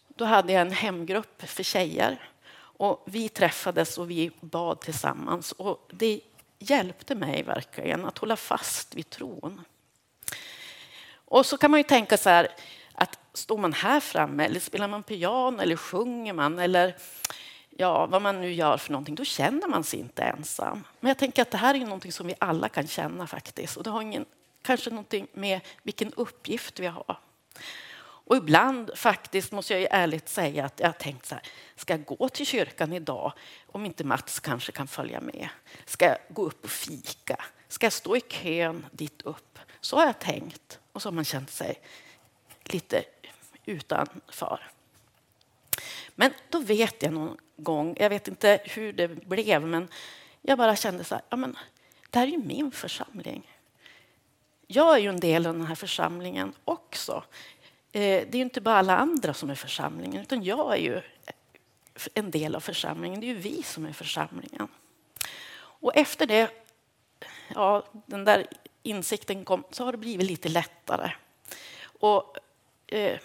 då 0.08 0.24
hade 0.24 0.52
jag 0.52 0.62
en 0.62 0.72
hemgrupp 0.72 1.42
för 1.50 1.62
tjejer. 1.62 2.30
Och 2.56 3.02
vi 3.06 3.28
träffades 3.28 3.98
och 3.98 4.10
vi 4.10 4.30
bad 4.40 4.80
tillsammans. 4.80 5.52
Och 5.52 5.90
det 5.92 6.20
hjälpte 6.58 7.14
mig 7.14 7.42
verkligen 7.42 8.04
att 8.04 8.18
hålla 8.18 8.36
fast 8.36 8.94
vid 8.94 9.10
tron. 9.10 9.64
Och 11.14 11.46
så 11.46 11.56
kan 11.56 11.70
man 11.70 11.80
ju 11.80 11.84
tänka 11.84 12.16
så 12.16 12.30
här, 12.30 12.48
att 12.92 13.18
står 13.32 13.58
man 13.58 13.72
här 13.72 14.00
framme 14.00 14.44
eller 14.44 14.60
spelar 14.60 14.88
man 14.88 15.02
piano 15.02 15.62
eller 15.62 15.76
sjunger 15.76 16.32
man 16.32 16.58
eller 16.58 16.96
ja, 17.80 18.06
vad 18.06 18.22
man 18.22 18.40
nu 18.40 18.52
gör 18.52 18.76
för 18.76 18.92
någonting, 18.92 19.14
då 19.14 19.24
känner 19.24 19.68
man 19.68 19.84
sig 19.84 20.00
inte 20.00 20.22
ensam. 20.22 20.84
Men 21.00 21.08
jag 21.08 21.18
tänker 21.18 21.42
att 21.42 21.50
det 21.50 21.58
här 21.58 21.74
är 21.74 21.78
någonting 21.78 22.12
som 22.12 22.26
vi 22.26 22.34
alla 22.38 22.68
kan 22.68 22.86
känna 22.86 23.26
faktiskt. 23.26 23.76
Och 23.76 23.82
det 23.82 23.90
har 23.90 24.02
ingen, 24.02 24.24
kanske 24.62 24.90
någonting 24.90 25.26
med 25.32 25.60
vilken 25.82 26.12
uppgift 26.12 26.78
vi 26.78 26.86
har. 26.86 27.20
Och 28.28 28.36
ibland 28.36 28.90
faktiskt 28.94 29.52
måste 29.52 29.72
jag 29.72 29.80
ju 29.80 29.86
ärligt 29.90 30.28
säga 30.28 30.64
att 30.64 30.80
jag 30.80 30.88
har 30.88 30.92
tänkt 30.92 31.26
så 31.26 31.34
här, 31.34 31.44
ska 31.76 31.92
jag 31.92 32.04
gå 32.04 32.28
till 32.28 32.46
kyrkan 32.46 32.92
idag 32.92 33.32
om 33.66 33.86
inte 33.86 34.04
Mats 34.04 34.40
kanske 34.40 34.72
kan 34.72 34.88
följa 34.88 35.20
med? 35.20 35.48
Ska 35.84 36.04
jag 36.04 36.18
gå 36.28 36.42
upp 36.42 36.64
och 36.64 36.70
fika? 36.70 37.44
Ska 37.68 37.86
jag 37.86 37.92
stå 37.92 38.16
i 38.16 38.20
kön 38.20 38.86
dit 38.92 39.22
upp? 39.22 39.58
Så 39.80 39.96
har 39.96 40.06
jag 40.06 40.18
tänkt 40.18 40.78
och 40.92 41.02
så 41.02 41.08
har 41.08 41.14
man 41.14 41.24
känt 41.24 41.50
sig 41.50 41.80
lite 42.64 43.04
utanför. 43.64 44.60
Men 46.20 46.32
då 46.48 46.58
vet 46.58 47.02
jag 47.02 47.12
någon 47.12 47.36
gång, 47.56 47.96
jag 48.00 48.10
vet 48.10 48.28
inte 48.28 48.60
hur 48.64 48.92
det 48.92 49.08
blev, 49.08 49.62
men 49.62 49.88
jag 50.42 50.58
bara 50.58 50.76
kände 50.76 51.04
så 51.04 51.14
här, 51.14 51.24
ja 51.30 51.36
men 51.36 51.56
det 52.10 52.18
här 52.18 52.26
är 52.26 52.30
ju 52.30 52.38
min 52.38 52.70
församling. 52.70 53.50
Jag 54.66 54.94
är 54.94 54.98
ju 54.98 55.08
en 55.08 55.20
del 55.20 55.46
av 55.46 55.54
den 55.54 55.66
här 55.66 55.74
församlingen 55.74 56.52
också. 56.64 57.24
Eh, 57.92 58.00
det 58.00 58.34
är 58.34 58.36
ju 58.36 58.42
inte 58.42 58.60
bara 58.60 58.78
alla 58.78 58.96
andra 58.96 59.34
som 59.34 59.50
är 59.50 59.54
församlingen, 59.54 60.22
utan 60.22 60.44
jag 60.44 60.72
är 60.72 60.80
ju 60.80 61.00
en 62.14 62.30
del 62.30 62.54
av 62.54 62.60
församlingen. 62.60 63.20
Det 63.20 63.26
är 63.26 63.34
ju 63.34 63.40
vi 63.40 63.62
som 63.62 63.86
är 63.86 63.92
församlingen. 63.92 64.68
Och 65.58 65.96
efter 65.96 66.26
det, 66.26 66.50
ja, 67.54 67.84
den 68.06 68.24
där 68.24 68.46
insikten 68.82 69.44
kom, 69.44 69.64
så 69.70 69.84
har 69.84 69.92
det 69.92 69.98
blivit 69.98 70.26
lite 70.26 70.48
lättare. 70.48 71.10
Och 71.82 72.36
eh, 72.86 73.18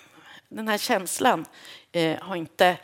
den 0.50 0.68
här 0.68 0.78
känslan 0.78 1.46
eh, 1.94 2.22
har 2.22 2.36
inte 2.36 2.78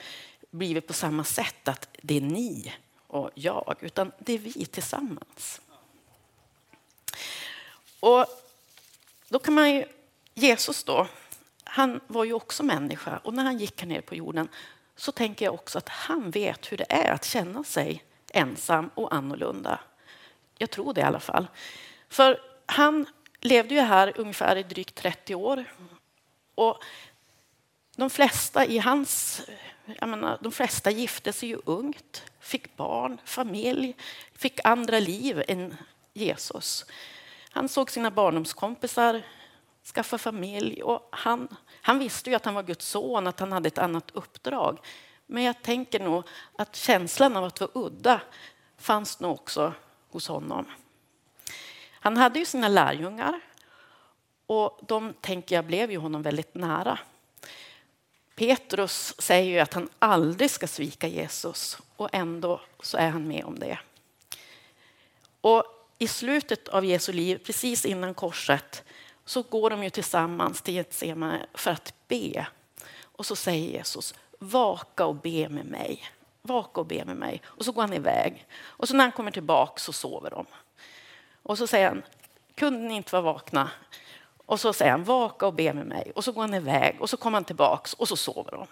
blivit 0.51 0.87
på 0.87 0.93
samma 0.93 1.23
sätt 1.23 1.67
att 1.67 1.97
det 2.01 2.17
är 2.17 2.21
ni 2.21 2.73
och 3.07 3.31
jag, 3.35 3.75
utan 3.81 4.11
det 4.19 4.33
är 4.33 4.37
vi 4.37 4.65
tillsammans. 4.65 5.61
Och 7.99 8.25
då 9.29 9.39
kan 9.39 9.53
man 9.53 9.75
ju, 9.75 9.85
Jesus 10.33 10.83
då, 10.83 11.07
han 11.63 11.99
var 12.07 12.23
ju 12.23 12.33
också 12.33 12.63
människa 12.63 13.17
och 13.17 13.33
när 13.33 13.43
han 13.43 13.57
gick 13.57 13.81
här 13.81 13.87
ner 13.87 14.01
på 14.01 14.15
jorden 14.15 14.49
så 14.95 15.11
tänker 15.11 15.45
jag 15.45 15.53
också 15.53 15.77
att 15.77 15.89
han 15.89 16.31
vet 16.31 16.71
hur 16.71 16.77
det 16.77 16.85
är 16.89 17.11
att 17.11 17.25
känna 17.25 17.63
sig 17.63 18.03
ensam 18.33 18.89
och 18.95 19.13
annorlunda. 19.13 19.79
Jag 20.57 20.69
tror 20.69 20.93
det 20.93 21.01
i 21.01 21.03
alla 21.03 21.19
fall. 21.19 21.47
För 22.09 22.41
han 22.65 23.05
levde 23.39 23.75
ju 23.75 23.81
här 23.81 24.13
ungefär 24.15 24.55
i 24.55 24.63
drygt 24.63 24.95
30 24.95 25.35
år. 25.35 25.65
Och 26.55 26.83
de 27.99 28.09
flesta 28.09 28.65
i 28.65 28.77
hans... 28.77 29.41
Jag 29.99 30.09
menar, 30.09 30.37
de 30.41 30.51
flesta 30.51 30.91
gifte 30.91 31.33
sig 31.33 31.49
ju 31.49 31.61
ungt, 31.65 32.23
fick 32.39 32.77
barn, 32.77 33.21
familj, 33.25 33.95
fick 34.35 34.59
andra 34.63 34.99
liv 34.99 35.43
än 35.47 35.75
Jesus. 36.13 36.85
Han 37.49 37.69
såg 37.69 37.91
sina 37.91 38.11
barndomskompisar 38.11 39.23
skaffa 39.93 40.17
familj. 40.17 40.83
Och 40.83 41.09
han, 41.11 41.47
han 41.81 41.99
visste 41.99 42.29
ju 42.29 42.35
att 42.35 42.45
han 42.45 42.53
var 42.53 42.63
Guds 42.63 42.85
son, 42.87 43.27
att 43.27 43.39
han 43.39 43.51
hade 43.51 43.67
ett 43.67 43.77
annat 43.77 44.11
uppdrag. 44.11 44.79
Men 45.25 45.43
jag 45.43 45.61
tänker 45.61 45.99
nog 45.99 46.23
att 46.57 46.75
känslan 46.75 47.37
av 47.37 47.43
att 47.43 47.61
vara 47.61 47.71
udda 47.73 48.21
fanns 48.77 49.19
nog 49.19 49.31
också 49.31 49.73
hos 50.09 50.27
honom. 50.27 50.65
Han 51.91 52.17
hade 52.17 52.39
ju 52.39 52.45
sina 52.45 52.67
lärjungar 52.67 53.39
och 54.45 54.79
de 54.87 55.13
tänker 55.13 55.55
jag 55.55 55.65
blev 55.65 55.91
ju 55.91 55.97
honom 55.97 56.21
väldigt 56.21 56.55
nära. 56.55 56.99
Petrus 58.39 59.21
säger 59.21 59.51
ju 59.51 59.59
att 59.59 59.73
han 59.73 59.89
aldrig 59.99 60.51
ska 60.51 60.67
svika 60.67 61.07
Jesus 61.07 61.77
och 61.95 62.09
ändå 62.11 62.61
så 62.79 62.97
är 62.97 63.09
han 63.09 63.27
med 63.27 63.43
om 63.43 63.59
det. 63.59 63.79
Och 65.41 65.63
i 65.97 66.07
slutet 66.07 66.67
av 66.67 66.85
Jesu 66.85 67.13
liv, 67.13 67.37
precis 67.45 67.85
innan 67.85 68.13
korset, 68.13 68.83
så 69.25 69.41
går 69.41 69.69
de 69.69 69.83
ju 69.83 69.89
tillsammans 69.89 70.61
till 70.61 70.73
Getsemane 70.73 71.45
för 71.53 71.71
att 71.71 71.93
be. 72.07 72.47
Och 73.01 73.25
så 73.25 73.35
säger 73.35 73.69
Jesus, 73.69 74.13
vaka 74.37 75.05
och 75.05 75.15
be 75.15 75.49
med 75.49 75.65
mig. 75.65 76.03
Vaka 76.41 76.81
och 76.81 76.87
be 76.87 77.05
med 77.05 77.17
mig. 77.17 77.41
Och 77.45 77.65
så 77.65 77.71
går 77.71 77.81
han 77.81 77.93
iväg. 77.93 78.45
Och 78.61 78.87
så 78.87 78.95
när 78.95 79.03
han 79.03 79.11
kommer 79.11 79.31
tillbaka 79.31 79.79
så 79.79 79.93
sover 79.93 80.29
de. 80.29 80.45
Och 81.43 81.57
så 81.57 81.67
säger 81.67 81.87
han, 81.87 82.03
kunde 82.55 82.79
ni 82.79 82.95
inte 82.95 83.11
vara 83.11 83.33
vakna? 83.33 83.69
Och 84.49 84.59
så 84.59 84.73
säger 84.73 84.91
han, 84.91 85.03
vaka 85.03 85.47
och 85.47 85.53
be 85.53 85.73
med 85.73 85.87
mig. 85.87 86.11
Och 86.15 86.23
så 86.23 86.31
går 86.31 86.41
han 86.41 86.53
iväg 86.53 87.01
och 87.01 87.09
så 87.09 87.17
kommer 87.17 87.35
han 87.35 87.43
tillbaks 87.43 87.93
och 87.93 88.07
så 88.07 88.17
sover 88.17 88.51
de. 88.51 88.67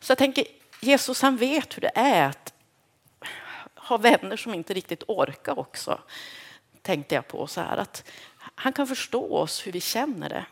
Så 0.00 0.10
jag 0.10 0.18
tänker, 0.18 0.44
Jesus 0.80 1.22
han 1.22 1.36
vet 1.36 1.76
hur 1.76 1.80
det 1.80 1.92
är 1.94 2.28
att 2.28 2.54
ha 3.74 3.96
vänner 3.96 4.36
som 4.36 4.54
inte 4.54 4.74
riktigt 4.74 5.02
orkar 5.06 5.58
också. 5.58 6.00
Tänkte 6.82 7.14
jag 7.14 7.28
på 7.28 7.46
så 7.46 7.60
här 7.60 7.76
att 7.76 8.10
han 8.38 8.72
kan 8.72 8.86
förstå 8.86 9.36
oss, 9.36 9.66
hur 9.66 9.72
vi 9.72 9.80
känner 9.80 10.28
det. 10.28 10.46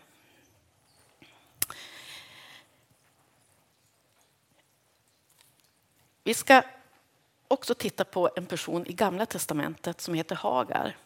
Vi 6.25 6.35
ska 6.35 6.63
också 7.49 7.75
titta 7.75 8.05
på 8.05 8.31
en 8.37 8.47
person 8.47 8.87
i 8.87 8.93
Gamla 8.93 9.27
testamentet 9.27 10.01
som 10.01 10.15
heter 10.15 10.37
Hagar. 10.37 10.97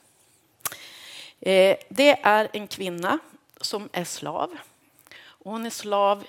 Eh, 1.40 1.76
det 1.88 2.20
är 2.22 2.48
en 2.52 2.66
kvinna 2.66 3.18
som 3.60 3.88
är 3.92 4.04
slav. 4.04 4.58
hon 5.20 5.66
är 5.66 5.70
slav 5.70 6.24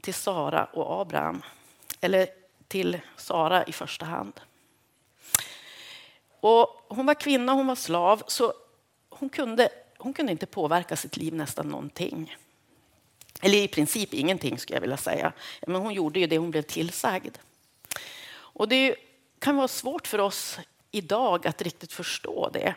till 0.00 0.14
Sara 0.14 0.64
och 0.64 1.00
Abraham, 1.00 1.42
eller 2.00 2.28
till 2.68 3.00
Sara 3.16 3.64
i 3.64 3.72
första 3.72 4.04
hand. 4.06 4.40
Och 6.40 6.86
hon 6.88 7.06
var 7.06 7.14
kvinna, 7.14 7.52
hon 7.52 7.66
var 7.66 7.74
slav, 7.74 8.22
så 8.26 8.52
hon 9.08 9.28
kunde 9.28 9.68
hon 10.02 10.12
kunde 10.12 10.32
inte 10.32 10.46
påverka 10.46 10.96
sitt 10.96 11.16
liv 11.16 11.34
nästan 11.34 11.68
någonting. 11.68 12.36
Eller 13.42 13.58
i 13.58 13.68
princip 13.68 14.14
ingenting 14.14 14.58
skulle 14.58 14.76
jag 14.76 14.80
vilja 14.80 14.96
säga. 14.96 15.32
Men 15.66 15.76
hon 15.82 15.94
gjorde 15.94 16.20
ju 16.20 16.26
det 16.26 16.38
hon 16.38 16.50
blev 16.50 16.62
tillsagd. 16.62 17.38
Och 18.32 18.68
det 18.68 18.96
kan 19.38 19.56
vara 19.56 19.68
svårt 19.68 20.06
för 20.06 20.18
oss 20.18 20.58
idag 20.92 21.46
att 21.46 21.62
riktigt 21.62 21.92
förstå 21.92 22.50
det. 22.52 22.74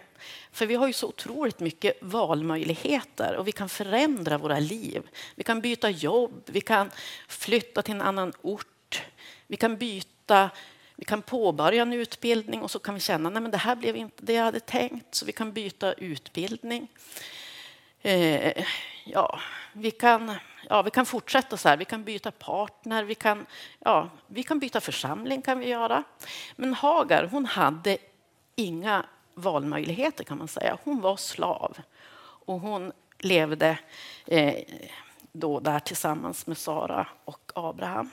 För 0.51 0.65
vi 0.65 0.75
har 0.75 0.88
ju 0.88 0.93
så 0.93 1.07
otroligt 1.07 1.60
mycket 1.60 1.98
valmöjligheter 2.01 3.36
och 3.36 3.48
vi 3.48 3.51
kan 3.51 3.69
förändra 3.69 4.38
våra 4.38 4.60
liv. 4.60 5.10
Vi 5.36 5.43
kan 5.43 5.62
byta 5.62 5.89
jobb, 5.89 6.43
vi 6.45 6.62
kan 6.62 6.91
flytta 7.27 7.81
till 7.81 7.93
en 7.93 8.01
annan 8.01 8.34
ort, 8.41 9.01
vi 9.48 9.57
kan 9.57 9.77
byta 9.77 10.50
Vi 10.98 11.05
kan 11.05 11.22
påbörja 11.22 11.81
en 11.81 11.93
utbildning 11.93 12.62
och 12.62 12.72
så 12.72 12.79
kan 12.79 12.93
vi 12.93 13.00
känna 13.00 13.39
att 13.39 13.51
det 13.51 13.57
här 13.57 13.75
blev 13.75 13.95
inte 13.95 14.24
det 14.25 14.34
jag 14.34 14.43
hade 14.43 14.60
tänkt, 14.60 15.15
så 15.15 15.25
vi 15.25 15.31
kan 15.31 15.53
byta 15.53 15.93
utbildning. 15.93 16.88
Eh, 18.01 18.65
ja, 19.05 19.39
vi 19.74 19.91
kan, 19.91 20.36
ja, 20.69 20.81
vi 20.81 20.91
kan 20.91 21.05
fortsätta 21.05 21.57
så 21.57 21.69
här. 21.69 21.77
Vi 21.77 21.86
kan 21.86 22.03
byta 22.03 22.31
partner, 22.31 23.03
vi 23.03 23.15
kan, 23.15 23.45
ja, 23.79 24.10
vi 24.27 24.43
kan 24.43 24.60
byta 24.60 24.81
församling. 24.81 25.41
kan 25.41 25.60
vi 25.60 25.67
göra. 25.67 26.03
Men 26.55 26.74
Hagar 26.74 27.27
hon 27.31 27.45
hade 27.45 27.98
inga 28.55 29.05
valmöjligheter 29.34 30.24
kan 30.24 30.38
man 30.38 30.48
säga. 30.48 30.77
Hon 30.84 31.01
var 31.01 31.17
slav 31.17 31.77
och 32.45 32.60
hon 32.60 32.91
levde 33.19 33.77
eh, 34.25 34.55
då 35.31 35.60
där 35.60 35.79
tillsammans 35.79 36.48
med 36.48 36.57
Sara 36.57 37.07
och 37.25 37.51
Abraham. 37.55 38.10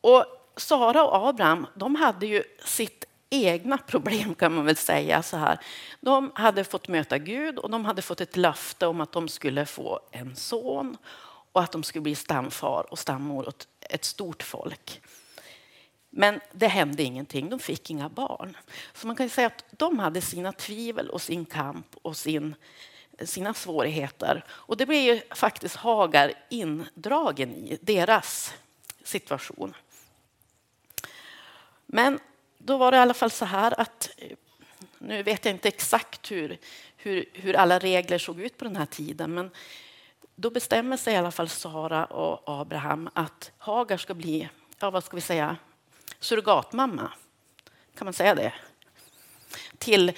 Och 0.00 0.24
Sara 0.56 1.04
och 1.04 1.28
Abraham 1.28 1.66
de 1.74 1.94
hade 1.94 2.26
ju 2.26 2.42
sitt 2.64 3.04
egna 3.30 3.78
problem 3.78 4.34
kan 4.34 4.54
man 4.54 4.64
väl 4.64 4.76
säga. 4.76 5.22
så 5.22 5.36
här. 5.36 5.58
De 6.00 6.32
hade 6.34 6.64
fått 6.64 6.88
möta 6.88 7.18
Gud 7.18 7.58
och 7.58 7.70
de 7.70 7.84
hade 7.84 8.02
fått 8.02 8.20
ett 8.20 8.36
löfte 8.36 8.86
om 8.86 9.00
att 9.00 9.12
de 9.12 9.28
skulle 9.28 9.66
få 9.66 10.00
en 10.10 10.36
son 10.36 10.96
och 11.52 11.62
att 11.62 11.72
de 11.72 11.82
skulle 11.82 12.02
bli 12.02 12.14
stamfar 12.14 12.86
och 12.90 12.98
stammor 12.98 13.48
åt 13.48 13.68
ett 13.80 14.04
stort 14.04 14.42
folk. 14.42 15.00
Men 16.10 16.40
det 16.52 16.66
hände 16.66 17.02
ingenting, 17.02 17.50
de 17.50 17.58
fick 17.58 17.90
inga 17.90 18.08
barn. 18.08 18.56
Så 18.94 19.06
man 19.06 19.16
kan 19.16 19.28
säga 19.28 19.46
att 19.46 19.64
de 19.70 19.98
hade 19.98 20.20
sina 20.20 20.52
tvivel 20.52 21.10
och 21.10 21.22
sin 21.22 21.44
kamp 21.44 21.86
och 22.02 22.16
sin, 22.16 22.54
sina 23.24 23.54
svårigheter. 23.54 24.44
Och 24.48 24.76
det 24.76 24.86
blev 24.86 25.00
ju 25.00 25.20
faktiskt 25.30 25.76
Hagar 25.76 26.32
indragen 26.48 27.54
i, 27.54 27.78
deras 27.80 28.54
situation. 29.02 29.74
Men 31.86 32.18
då 32.66 32.76
var 32.76 32.90
det 32.90 32.96
i 32.96 33.00
alla 33.00 33.14
fall 33.14 33.30
så 33.30 33.44
här 33.44 33.80
att 33.80 34.10
eh, 34.16 34.36
nu 34.98 35.22
vet 35.22 35.44
jag 35.44 35.54
inte 35.54 35.68
exakt 35.68 36.30
hur, 36.30 36.58
hur, 36.96 37.24
hur 37.32 37.56
alla 37.56 37.78
regler 37.78 38.18
såg 38.18 38.40
ut 38.40 38.58
på 38.58 38.64
den 38.64 38.76
här 38.76 38.86
tiden, 38.86 39.34
men 39.34 39.50
då 40.34 40.50
bestämmer 40.50 40.96
sig 40.96 41.14
i 41.14 41.16
alla 41.16 41.30
fall 41.30 41.48
Sara 41.48 42.04
och 42.04 42.60
Abraham 42.60 43.10
att 43.14 43.52
Hagar 43.58 43.96
ska 43.96 44.14
bli, 44.14 44.48
ja, 44.78 44.90
vad 44.90 45.04
ska 45.04 45.16
vi 45.16 45.20
säga, 45.20 45.56
surrogatmamma. 46.20 47.12
Kan 47.98 48.04
man 48.04 48.14
säga 48.14 48.34
det? 48.34 48.52
Till, 49.78 50.12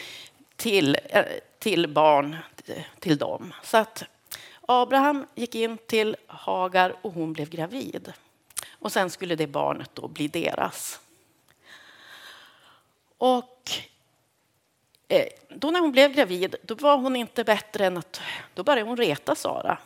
till, 0.56 0.96
eh, 1.04 1.24
till 1.58 1.88
barn 1.88 2.36
till 2.98 3.18
dem. 3.18 3.54
Så 3.62 3.76
att 3.76 4.04
Abraham 4.60 5.26
gick 5.34 5.54
in 5.54 5.78
till 5.86 6.16
Hagar 6.26 6.96
och 7.02 7.12
hon 7.12 7.32
blev 7.32 7.48
gravid. 7.48 8.12
Och 8.70 8.92
sen 8.92 9.10
skulle 9.10 9.36
det 9.36 9.46
barnet 9.46 9.90
då 9.94 10.08
bli 10.08 10.28
deras. 10.28 11.00
Och 13.18 13.70
eh, 15.08 15.26
då 15.48 15.70
när 15.70 15.80
hon 15.80 15.92
blev 15.92 16.12
gravid, 16.12 16.56
då 16.62 16.74
var 16.74 16.96
hon 16.96 17.16
inte 17.16 17.44
bättre 17.44 17.86
än 17.86 17.96
att 17.96 18.20
då 18.54 18.62
började 18.62 18.88
hon 18.88 18.96
reta 18.96 19.34
Sara. 19.34 19.78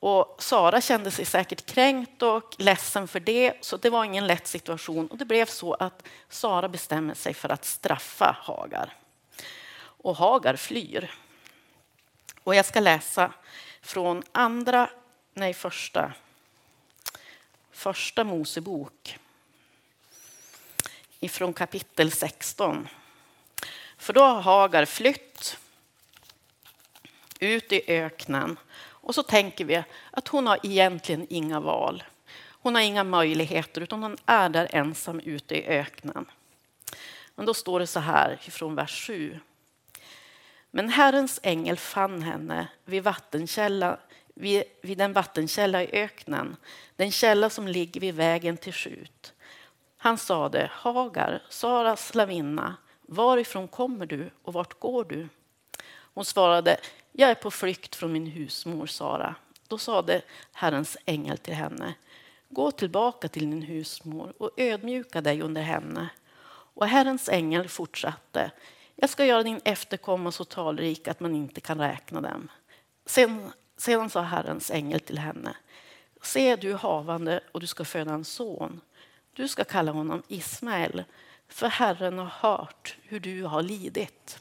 Och 0.00 0.36
Sara 0.38 0.80
kände 0.80 1.10
sig 1.10 1.24
säkert 1.24 1.66
kränkt 1.66 2.22
och 2.22 2.54
ledsen 2.58 3.08
för 3.08 3.20
det, 3.20 3.54
så 3.60 3.76
det 3.76 3.90
var 3.90 4.04
ingen 4.04 4.26
lätt 4.26 4.46
situation. 4.46 5.06
Och 5.06 5.16
det 5.16 5.24
blev 5.24 5.46
så 5.46 5.74
att 5.74 6.02
Sara 6.28 6.68
bestämmer 6.68 7.14
sig 7.14 7.34
för 7.34 7.48
att 7.48 7.64
straffa 7.64 8.36
Hagar. 8.40 8.96
Och 9.78 10.16
Hagar 10.16 10.56
flyr. 10.56 11.14
Och 12.44 12.54
jag 12.54 12.64
ska 12.64 12.80
läsa 12.80 13.32
från 13.82 14.22
andra, 14.32 14.90
nej 15.34 15.54
första, 15.54 16.12
första 17.72 18.24
Mosebok 18.24 19.18
ifrån 21.20 21.52
kapitel 21.52 22.10
16. 22.10 22.88
För 23.96 24.12
då 24.12 24.20
har 24.20 24.40
Hagar 24.40 24.84
flytt 24.84 25.58
ut 27.40 27.72
i 27.72 27.82
öknen 27.86 28.58
och 28.78 29.14
så 29.14 29.22
tänker 29.22 29.64
vi 29.64 29.82
att 30.10 30.28
hon 30.28 30.46
har 30.46 30.58
egentligen 30.62 31.26
inga 31.30 31.60
val. 31.60 32.04
Hon 32.60 32.74
har 32.74 32.82
inga 32.82 33.04
möjligheter 33.04 33.80
utan 33.80 34.02
hon 34.02 34.16
är 34.26 34.48
där 34.48 34.68
ensam 34.72 35.20
ute 35.20 35.54
i 35.54 35.66
öknen. 35.66 36.26
Men 37.34 37.46
då 37.46 37.54
står 37.54 37.80
det 37.80 37.86
så 37.86 38.00
här 38.00 38.40
ifrån 38.44 38.74
vers 38.74 39.06
7. 39.06 39.40
Men 40.70 40.88
Herrens 40.88 41.40
ängel 41.42 41.76
fann 41.76 42.22
henne 42.22 42.68
vid, 42.84 43.02
vattenkälla, 43.02 43.98
vid, 44.34 44.62
vid 44.82 44.98
den 44.98 45.12
vattenkälla 45.12 45.82
i 45.82 45.88
öknen, 45.92 46.56
den 46.96 47.10
källa 47.10 47.50
som 47.50 47.68
ligger 47.68 48.00
vid 48.00 48.14
vägen 48.14 48.56
till 48.56 48.72
Skjut. 48.72 49.34
Han 50.00 50.18
sade, 50.18 50.70
Hagar, 50.72 51.42
Saras 51.48 52.08
slavinna, 52.08 52.76
varifrån 53.02 53.68
kommer 53.68 54.06
du 54.06 54.30
och 54.42 54.52
vart 54.52 54.78
går 54.78 55.04
du? 55.04 55.28
Hon 56.14 56.24
svarade, 56.24 56.76
jag 57.12 57.30
är 57.30 57.34
på 57.34 57.50
flykt 57.50 57.96
från 57.96 58.12
min 58.12 58.26
husmor 58.26 58.86
Sara. 58.86 59.34
Då 59.68 59.78
sade 59.78 60.22
Herrens 60.52 60.96
ängel 61.04 61.38
till 61.38 61.54
henne, 61.54 61.94
gå 62.48 62.70
tillbaka 62.70 63.28
till 63.28 63.50
din 63.50 63.62
husmor 63.62 64.32
och 64.38 64.50
ödmjuka 64.56 65.20
dig 65.20 65.42
under 65.42 65.62
henne. 65.62 66.08
Och 66.74 66.86
Herrens 66.86 67.28
ängel 67.28 67.68
fortsatte, 67.68 68.50
jag 68.96 69.10
ska 69.10 69.24
göra 69.24 69.42
din 69.42 69.60
efterkomma 69.64 70.32
så 70.32 70.44
talrik 70.44 71.08
att 71.08 71.20
man 71.20 71.34
inte 71.34 71.60
kan 71.60 71.78
räkna 71.78 72.20
dem. 72.20 72.48
Sen, 73.06 73.52
sedan 73.76 74.10
sa 74.10 74.20
Herrens 74.20 74.70
ängel 74.70 75.00
till 75.00 75.18
henne, 75.18 75.56
se 76.22 76.56
du 76.56 76.70
är 76.70 76.76
havande 76.76 77.40
och 77.52 77.60
du 77.60 77.66
ska 77.66 77.84
föda 77.84 78.14
en 78.14 78.24
son. 78.24 78.80
Du 79.38 79.48
ska 79.48 79.64
kalla 79.64 79.92
honom 79.92 80.22
Ismael, 80.28 81.04
för 81.48 81.68
Herren 81.68 82.18
har 82.18 82.26
hört 82.26 82.96
hur 83.02 83.20
du 83.20 83.42
har 83.42 83.62
lidit. 83.62 84.40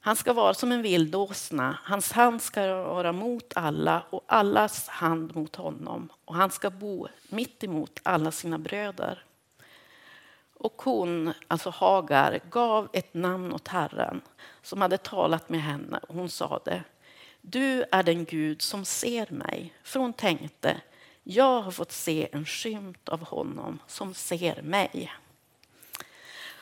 Han 0.00 0.16
ska 0.16 0.32
vara 0.32 0.54
som 0.54 0.72
en 0.72 0.82
vildåsna, 0.82 1.78
hans 1.82 2.12
hand 2.12 2.42
ska 2.42 2.82
vara 2.84 3.12
mot 3.12 3.52
alla 3.56 4.02
och 4.10 4.24
allas 4.26 4.88
hand 4.88 5.36
mot 5.36 5.56
honom 5.56 6.08
och 6.24 6.34
han 6.34 6.50
ska 6.50 6.70
bo 6.70 7.08
mitt 7.28 7.64
emot 7.64 8.00
alla 8.02 8.30
sina 8.30 8.58
bröder. 8.58 9.24
Och 10.54 10.82
hon, 10.82 11.32
alltså 11.48 11.70
Hagar, 11.70 12.40
gav 12.50 12.88
ett 12.92 13.14
namn 13.14 13.52
åt 13.52 13.68
Herren 13.68 14.20
som 14.62 14.80
hade 14.80 14.98
talat 14.98 15.48
med 15.48 15.62
henne. 15.62 16.00
Hon 16.08 16.28
sade, 16.28 16.82
du 17.40 17.84
är 17.90 18.02
den 18.02 18.24
Gud 18.24 18.62
som 18.62 18.84
ser 18.84 19.30
mig. 19.30 19.74
För 19.82 20.00
hon 20.00 20.12
tänkte, 20.12 20.80
jag 21.22 21.62
har 21.62 21.70
fått 21.70 21.92
se 21.92 22.28
en 22.32 22.46
skymt 22.46 23.08
av 23.08 23.24
honom 23.24 23.78
som 23.86 24.14
ser 24.14 24.62
mig. 24.62 25.12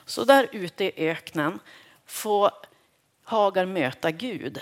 Så 0.04 0.24
där 0.24 0.48
ute 0.52 0.84
i 0.84 1.08
öknen 1.08 1.58
får 2.06 2.50
Hagar 3.24 3.66
möta 3.66 4.10
Gud. 4.10 4.60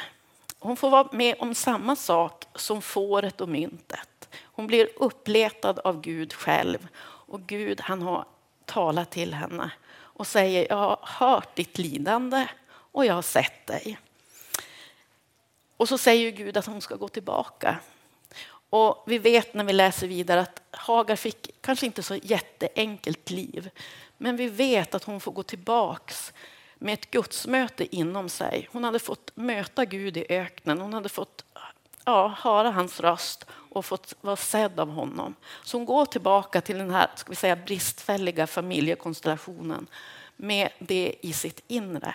Hon 0.58 0.76
får 0.76 0.90
vara 0.90 1.08
med 1.12 1.36
om 1.38 1.54
samma 1.54 1.96
sak 1.96 2.44
som 2.54 2.82
fåret 2.82 3.40
och 3.40 3.48
myntet. 3.48 4.28
Hon 4.42 4.66
blir 4.66 4.88
uppletad 4.96 5.78
av 5.78 6.00
Gud 6.00 6.32
själv 6.32 6.88
och 7.02 7.40
Gud 7.40 7.80
han 7.80 8.02
har 8.02 8.24
talat 8.64 9.10
till 9.10 9.34
henne 9.34 9.70
och 9.94 10.26
säger 10.26 10.66
jag 10.68 10.76
har 10.76 10.98
hört 11.02 11.56
ditt 11.56 11.78
lidande 11.78 12.48
och 12.68 13.06
jag 13.06 13.14
har 13.14 13.22
sett 13.22 13.66
dig. 13.66 13.98
Och 15.76 15.88
så 15.88 15.98
säger 15.98 16.30
Gud 16.30 16.56
att 16.56 16.66
hon 16.66 16.80
ska 16.80 16.96
gå 16.96 17.08
tillbaka 17.08 17.78
och 18.70 19.04
vi 19.06 19.18
vet 19.18 19.54
när 19.54 19.64
vi 19.64 19.72
läser 19.72 20.06
vidare 20.06 20.40
att 20.40 20.62
Hagar 20.70 21.16
fick 21.16 21.50
kanske 21.60 21.86
inte 21.86 22.02
så 22.02 22.16
jätteenkelt 22.16 23.30
liv. 23.30 23.70
Men 24.18 24.36
vi 24.36 24.48
vet 24.48 24.94
att 24.94 25.04
hon 25.04 25.20
får 25.20 25.32
gå 25.32 25.42
tillbaks 25.42 26.32
med 26.78 26.94
ett 26.94 27.10
gudsmöte 27.10 27.96
inom 27.96 28.28
sig. 28.28 28.68
Hon 28.72 28.84
hade 28.84 28.98
fått 28.98 29.30
möta 29.34 29.84
Gud 29.84 30.16
i 30.16 30.26
öknen. 30.28 30.80
Hon 30.80 30.94
hade 30.94 31.08
fått 31.08 31.44
ja, 32.04 32.28
höra 32.38 32.70
hans 32.70 33.00
röst 33.00 33.46
och 33.50 33.84
fått 33.84 34.14
vara 34.20 34.36
sedd 34.36 34.80
av 34.80 34.90
honom. 34.90 35.34
Så 35.64 35.76
hon 35.76 35.86
går 35.86 36.06
tillbaka 36.06 36.60
till 36.60 36.78
den 36.78 36.90
här 36.90 37.10
ska 37.16 37.30
vi 37.30 37.36
säga, 37.36 37.56
bristfälliga 37.56 38.46
familjekonstellationen 38.46 39.86
med 40.36 40.70
det 40.78 41.14
i 41.20 41.32
sitt 41.32 41.62
inre. 41.66 42.14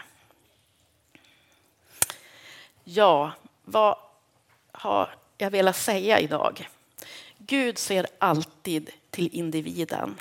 Ja, 2.84 3.32
vad 3.64 3.98
har 4.72 5.16
jag 5.41 5.51
velat 5.51 5.75
säga 5.75 6.19
idag. 6.19 6.69
Gud 7.38 7.77
ser 7.77 8.08
alltid 8.19 8.89
till 9.10 9.30
individen. 9.32 10.19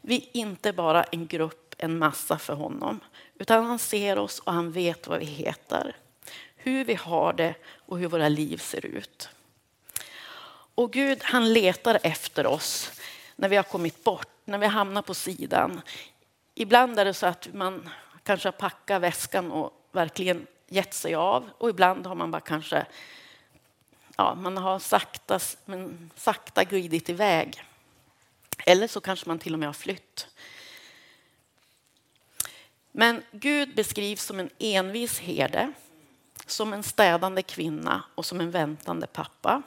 Vi 0.00 0.16
är 0.16 0.40
inte 0.40 0.72
bara 0.72 1.02
en 1.02 1.26
grupp, 1.26 1.74
en 1.78 1.98
massa 1.98 2.38
för 2.38 2.54
honom, 2.54 3.00
utan 3.38 3.64
han 3.64 3.78
ser 3.78 4.18
oss 4.18 4.38
och 4.38 4.52
han 4.52 4.72
vet 4.72 5.06
vad 5.06 5.18
vi 5.18 5.24
heter, 5.24 5.96
hur 6.56 6.84
vi 6.84 6.94
har 6.94 7.32
det 7.32 7.54
och 7.86 7.98
hur 7.98 8.08
våra 8.08 8.28
liv 8.28 8.56
ser 8.56 8.86
ut. 8.86 9.28
Och 10.74 10.92
Gud 10.92 11.18
han 11.22 11.52
letar 11.52 11.98
efter 12.02 12.46
oss 12.46 12.92
när 13.36 13.48
vi 13.48 13.56
har 13.56 13.62
kommit 13.62 14.04
bort, 14.04 14.28
när 14.44 14.58
vi 14.58 14.66
hamnar 14.66 15.02
på 15.02 15.14
sidan. 15.14 15.80
Ibland 16.54 16.98
är 16.98 17.04
det 17.04 17.14
så 17.14 17.26
att 17.26 17.48
man 17.52 17.88
kanske 18.22 18.46
har 18.46 18.52
packat 18.52 19.02
väskan 19.02 19.52
och 19.52 19.72
verkligen 19.92 20.46
gett 20.68 20.94
sig 20.94 21.14
av 21.14 21.50
och 21.58 21.70
ibland 21.70 22.06
har 22.06 22.14
man 22.14 22.30
bara 22.30 22.40
kanske 22.40 22.86
ja, 24.18 24.34
man 24.34 24.56
har 24.56 24.78
sakta, 24.78 25.40
men 25.64 26.10
sakta 26.16 26.64
glidit 26.64 27.08
iväg. 27.08 27.64
Eller 28.66 28.88
så 28.88 29.00
kanske 29.00 29.28
man 29.28 29.38
till 29.38 29.52
och 29.52 29.58
med 29.58 29.68
har 29.68 29.72
flytt. 29.72 30.28
Men 32.92 33.22
Gud 33.30 33.74
beskrivs 33.74 34.22
som 34.22 34.40
en 34.40 34.50
envis 34.58 35.18
herde, 35.18 35.72
som 36.46 36.72
en 36.72 36.82
städande 36.82 37.42
kvinna 37.42 38.04
och 38.14 38.26
som 38.26 38.40
en 38.40 38.50
väntande 38.50 39.06
pappa. 39.06 39.62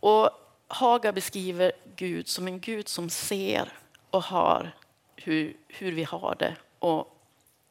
Och 0.00 0.30
Haga 0.68 1.12
beskriver 1.12 1.72
Gud 1.96 2.28
som 2.28 2.48
en 2.48 2.60
Gud 2.60 2.88
som 2.88 3.10
ser 3.10 3.72
och 4.10 4.22
hör 4.22 4.74
hur, 5.16 5.56
hur 5.68 5.92
vi 5.92 6.04
har 6.04 6.36
det 6.38 6.56
och 6.78 7.24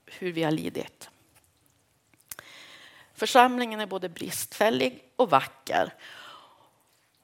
hur 0.05 0.31
vi 0.31 0.43
har 0.43 0.51
lidit. 0.51 1.09
Församlingen 3.17 3.79
är 3.79 3.85
både 3.85 4.09
bristfällig 4.09 5.03
och 5.15 5.29
vacker. 5.29 5.93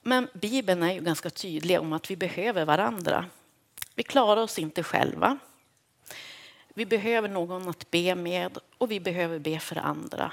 Men 0.02 0.28
Bibeln 0.34 0.84
är 0.84 0.94
ju 0.94 1.02
ganska 1.02 1.30
tydlig 1.30 1.80
om 1.80 1.94
att 1.94 2.12
vi 2.12 2.16
behöver 2.16 2.66
varandra. 2.66 3.26
Vi 3.96 4.04
klarar 4.04 4.42
oss 4.42 4.60
inte 4.60 4.84
själva. 4.84 5.38
Vi 6.74 6.86
behöver 6.86 7.30
någon 7.30 7.70
att 7.70 7.92
be 7.92 8.16
med 8.16 8.58
och 8.78 8.92
vi 8.92 9.00
behöver 9.00 9.40
be 9.40 9.60
för 9.60 9.76
andra. 9.76 10.32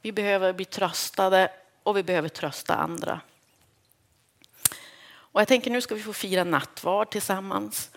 Vi 0.00 0.12
behöver 0.12 0.52
bli 0.52 0.64
tröstade 0.64 1.50
och 1.82 1.96
vi 1.96 2.02
behöver 2.02 2.28
trösta 2.28 2.74
andra. 2.74 3.20
Och 5.06 5.40
jag 5.40 5.48
tänker 5.48 5.70
nu 5.70 5.80
ska 5.80 5.94
vi 5.94 6.02
få 6.02 6.12
fira 6.12 6.44
nattvard 6.44 7.10
tillsammans. 7.10 7.90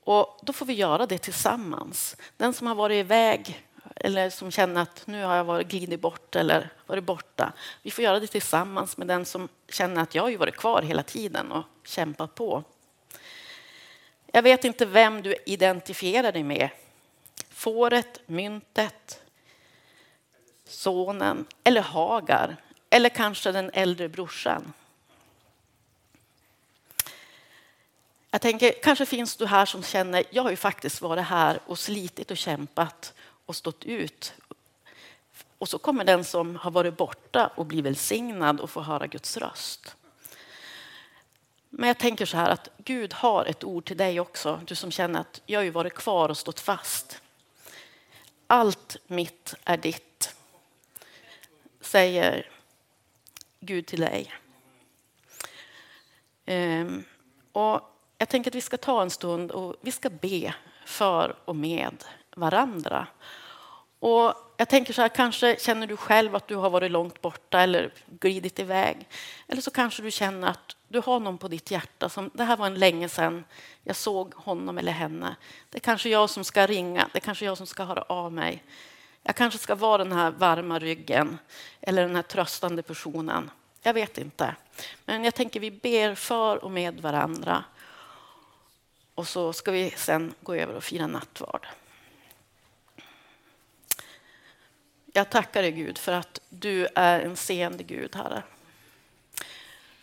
Och 0.00 0.40
då 0.42 0.52
får 0.52 0.66
vi 0.66 0.72
göra 0.72 1.06
det 1.06 1.18
tillsammans. 1.18 2.16
Den 2.36 2.54
som 2.54 2.66
har 2.66 2.74
varit 2.74 3.04
iväg 3.04 3.64
eller 4.04 4.30
som 4.30 4.50
känner 4.50 4.82
att 4.82 5.06
nu 5.06 5.24
har 5.24 5.36
jag 5.36 5.44
varit 5.44 5.68
glidit 5.68 6.00
bort 6.00 6.36
eller 6.36 6.70
varit 6.86 7.04
borta. 7.04 7.52
Vi 7.82 7.90
får 7.90 8.04
göra 8.04 8.20
det 8.20 8.26
tillsammans 8.26 8.96
med 8.96 9.06
den 9.06 9.24
som 9.24 9.48
känner 9.68 10.02
att 10.02 10.14
jag 10.14 10.22
har 10.22 10.36
varit 10.36 10.56
kvar 10.56 10.82
hela 10.82 11.02
tiden 11.02 11.52
och 11.52 11.64
kämpat 11.84 12.34
på. 12.34 12.64
Jag 14.26 14.42
vet 14.42 14.64
inte 14.64 14.86
vem 14.86 15.22
du 15.22 15.36
identifierar 15.46 16.32
dig 16.32 16.42
med. 16.42 16.68
Fåret, 17.50 18.20
myntet, 18.26 19.22
sonen 20.64 21.46
eller 21.64 21.82
Hagar 21.82 22.56
eller 22.90 23.08
kanske 23.08 23.52
den 23.52 23.70
äldre 23.74 24.08
brorsan. 24.08 24.72
Jag 28.30 28.40
tänker, 28.40 28.72
kanske 28.82 29.06
finns 29.06 29.36
du 29.36 29.46
här 29.46 29.66
som 29.66 29.82
känner, 29.82 30.24
jag 30.30 30.42
har 30.42 30.50
ju 30.50 30.56
faktiskt 30.56 31.00
varit 31.00 31.24
här 31.24 31.60
och 31.66 31.78
slitit 31.78 32.30
och 32.30 32.36
kämpat 32.36 33.14
och 33.46 33.56
stått 33.56 33.84
ut. 33.84 34.34
Och 35.58 35.68
så 35.68 35.78
kommer 35.78 36.04
den 36.04 36.24
som 36.24 36.56
har 36.56 36.70
varit 36.70 36.96
borta 36.96 37.50
och 37.54 37.66
blir 37.66 37.82
välsignad 37.82 38.60
och 38.60 38.70
får 38.70 38.82
höra 38.82 39.06
Guds 39.06 39.36
röst. 39.36 39.96
Men 41.70 41.88
jag 41.88 41.98
tänker 41.98 42.26
så 42.26 42.36
här 42.36 42.50
att 42.50 42.68
Gud 42.76 43.12
har 43.12 43.44
ett 43.44 43.64
ord 43.64 43.84
till 43.84 43.96
dig 43.96 44.20
också, 44.20 44.60
du 44.66 44.74
som 44.74 44.90
känner 44.90 45.20
att 45.20 45.42
jag 45.46 45.58
har 45.60 45.64
ju 45.64 45.70
varit 45.70 45.94
kvar 45.94 46.28
och 46.28 46.38
stått 46.38 46.60
fast. 46.60 47.20
Allt 48.46 48.96
mitt 49.06 49.54
är 49.64 49.76
ditt, 49.76 50.34
säger 51.80 52.50
Gud 53.60 53.86
till 53.86 54.00
dig. 54.00 54.32
Ehm, 56.46 57.04
och 57.52 57.80
jag 58.18 58.28
tänker 58.28 58.50
att 58.50 58.54
vi 58.54 58.60
ska 58.60 58.76
ta 58.76 59.02
en 59.02 59.10
stund 59.10 59.50
och 59.50 59.76
vi 59.80 59.92
ska 59.92 60.10
be 60.10 60.54
för 60.86 61.36
och 61.44 61.56
med 61.56 62.04
varandra. 62.36 63.06
Och 63.98 64.34
jag 64.56 64.68
tänker 64.68 64.92
så 64.92 65.02
här, 65.02 65.08
kanske 65.08 65.56
känner 65.60 65.86
du 65.86 65.96
själv 65.96 66.36
att 66.36 66.48
du 66.48 66.56
har 66.56 66.70
varit 66.70 66.90
långt 66.90 67.20
borta 67.20 67.60
eller 67.60 67.92
glidit 68.06 68.58
iväg. 68.58 69.08
Eller 69.48 69.62
så 69.62 69.70
kanske 69.70 70.02
du 70.02 70.10
känner 70.10 70.48
att 70.48 70.76
du 70.88 71.00
har 71.00 71.20
någon 71.20 71.38
på 71.38 71.48
ditt 71.48 71.70
hjärta 71.70 72.08
som 72.08 72.30
det 72.34 72.44
här 72.44 72.56
var 72.56 72.66
en 72.66 72.74
länge 72.74 73.08
sedan 73.08 73.44
jag 73.82 73.96
såg 73.96 74.34
honom 74.34 74.78
eller 74.78 74.92
henne. 74.92 75.36
Det 75.70 75.78
är 75.78 75.80
kanske 75.80 76.08
jag 76.08 76.30
som 76.30 76.44
ska 76.44 76.66
ringa, 76.66 77.08
det 77.12 77.18
är 77.18 77.20
kanske 77.20 77.44
jag 77.44 77.56
som 77.56 77.66
ska 77.66 77.84
höra 77.84 78.02
av 78.02 78.32
mig. 78.32 78.64
Jag 79.22 79.36
kanske 79.36 79.58
ska 79.58 79.74
vara 79.74 80.04
den 80.04 80.12
här 80.12 80.30
varma 80.30 80.78
ryggen 80.78 81.38
eller 81.80 82.02
den 82.02 82.16
här 82.16 82.22
tröstande 82.22 82.82
personen. 82.82 83.50
Jag 83.82 83.94
vet 83.94 84.18
inte. 84.18 84.56
Men 85.04 85.24
jag 85.24 85.34
tänker 85.34 85.60
vi 85.60 85.70
ber 85.70 86.14
för 86.14 86.64
och 86.64 86.70
med 86.70 87.00
varandra. 87.00 87.64
Och 89.14 89.28
så 89.28 89.52
ska 89.52 89.70
vi 89.70 89.90
sen 89.90 90.34
gå 90.40 90.54
över 90.54 90.74
och 90.74 90.84
fira 90.84 91.06
nattvard. 91.06 91.66
Jag 95.16 95.30
tackar 95.30 95.62
dig 95.62 95.72
Gud 95.72 95.98
för 95.98 96.12
att 96.12 96.40
du 96.48 96.88
är 96.94 97.20
en 97.20 97.36
seende 97.36 97.82
Gud, 97.82 98.16
Herre. 98.16 98.42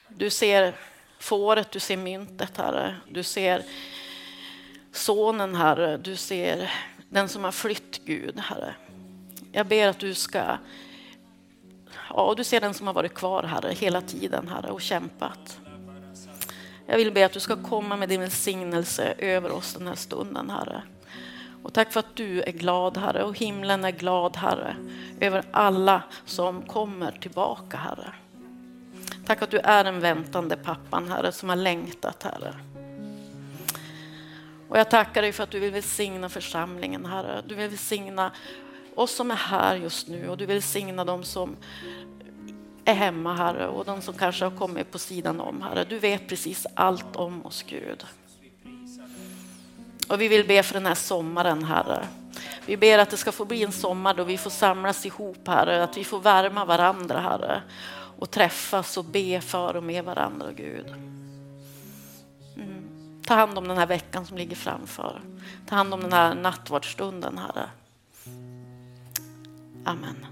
Du 0.08 0.30
ser 0.30 0.76
fåret, 1.19 1.71
du 1.71 1.80
ser 1.80 1.97
myntet, 1.97 2.58
Herre. 2.58 2.95
Du 3.10 3.24
ser 3.24 3.63
sonen, 4.91 5.56
Herre. 5.56 5.97
Du 5.97 6.15
ser 6.15 6.71
den 7.10 7.30
som 7.30 7.43
har 7.43 7.52
flytt, 7.52 8.06
Gud, 8.06 8.39
Herre. 8.39 8.76
Jag 9.52 9.67
ber 9.67 9.88
att 9.88 10.00
du 10.00 10.13
ska... 10.13 10.58
Ja, 12.10 12.34
du 12.38 12.43
ser 12.43 12.62
den 12.62 12.74
som 12.74 12.88
har 12.88 12.93
varit 12.93 13.13
kvar, 13.13 13.43
Herre, 13.43 13.74
hela 13.74 14.02
tiden, 14.02 14.47
Herre, 14.47 14.71
och 14.71 14.82
kämpat. 14.82 15.60
Jag 16.86 16.97
vill 16.97 17.12
be 17.12 17.26
att 17.26 17.34
du 17.34 17.39
ska 17.39 17.63
komma 17.63 17.97
med 17.97 18.10
din 18.10 18.21
välsignelse 18.21 19.13
över 19.17 19.52
oss 19.52 19.74
den 19.74 19.88
här 19.88 19.95
stunden, 19.95 20.50
Herre. 20.50 20.84
Och 21.63 21.74
tack 21.74 21.93
för 21.93 22.00
att 22.00 22.15
du 22.15 22.41
är 22.41 22.52
glad, 22.52 22.97
Herre, 22.97 23.24
och 23.24 23.38
himlen 23.38 23.86
är 23.86 23.91
glad, 23.91 24.38
Herre, 24.38 24.76
över 25.19 25.43
alla 25.52 26.04
som 26.26 26.62
kommer 26.62 27.12
tillbaka, 27.12 27.78
Herre. 27.78 28.13
Tack 29.26 29.41
att 29.41 29.52
du 29.52 29.58
är 29.58 29.84
den 29.84 30.00
väntande 30.00 30.58
pappan, 30.58 31.08
Herre, 31.08 31.32
som 31.32 31.50
har 31.50 31.56
längtat, 31.56 32.24
Herre. 32.24 32.56
Och 34.69 34.80
jag 34.80 34.89
tackar 34.89 35.21
dig 35.21 35.32
för 35.32 35.43
att 35.43 35.52
du 35.52 35.60
vill 35.60 35.71
välsigna 35.71 36.30
församlingen, 36.30 37.06
Herre. 37.06 37.43
Du 37.47 37.56
vill 37.56 37.69
välsigna 37.69 38.32
oss 38.95 39.15
som 39.15 39.32
är 39.32 39.36
här 39.36 39.76
just 39.76 40.08
nu 40.08 40.30
och 40.30 40.38
du 40.38 40.45
vill 40.45 40.56
välsigna 40.56 41.06
dem 41.06 41.24
som 41.24 41.56
är 42.86 42.93
hemma, 42.93 43.34
Herre, 43.34 43.67
och 43.67 43.86
de 43.86 44.02
som 44.02 44.13
kanske 44.13 44.45
har 44.45 44.52
kommit 44.52 44.91
på 44.91 45.00
sidan 45.00 45.41
om, 45.41 45.62
Herre. 45.62 45.86
Du 45.89 46.00
vet 46.00 46.28
precis 46.28 46.67
allt 46.74 47.15
om 47.15 47.45
oss, 47.45 47.63
Gud. 47.67 48.06
Och 50.12 50.21
vi 50.21 50.28
vill 50.28 50.47
be 50.47 50.63
för 50.63 50.74
den 50.74 50.86
här 50.86 50.95
sommaren, 50.95 51.63
Herre. 51.63 52.08
Vi 52.65 52.78
ber 52.78 52.97
att 52.97 53.10
det 53.10 53.17
ska 53.17 53.32
få 53.32 53.45
bli 53.45 53.63
en 53.63 53.71
sommar 53.71 54.13
då 54.13 54.24
vi 54.24 54.38
får 54.38 54.50
samlas 54.50 55.06
ihop, 55.06 55.47
Herre, 55.47 55.84
att 55.84 55.97
vi 55.97 56.04
får 56.04 56.19
värma 56.19 56.65
varandra, 56.65 57.19
Herre, 57.19 57.62
och 58.19 58.32
träffas 58.32 58.97
och 58.97 59.06
be 59.06 59.41
för 59.41 59.76
och 59.76 59.84
med 59.84 60.04
varandra, 60.04 60.52
Gud. 60.52 60.88
Mm. 62.56 63.21
Ta 63.26 63.34
hand 63.34 63.58
om 63.58 63.67
den 63.67 63.78
här 63.78 63.86
veckan 63.86 64.26
som 64.26 64.38
ligger 64.38 64.56
framför. 64.56 65.21
Ta 65.65 65.76
hand 65.76 65.93
om 65.93 66.02
den 66.02 66.13
här 66.13 66.36
nattvardsstunden, 66.36 67.38
Herre. 67.38 67.69
Amen. 69.86 70.31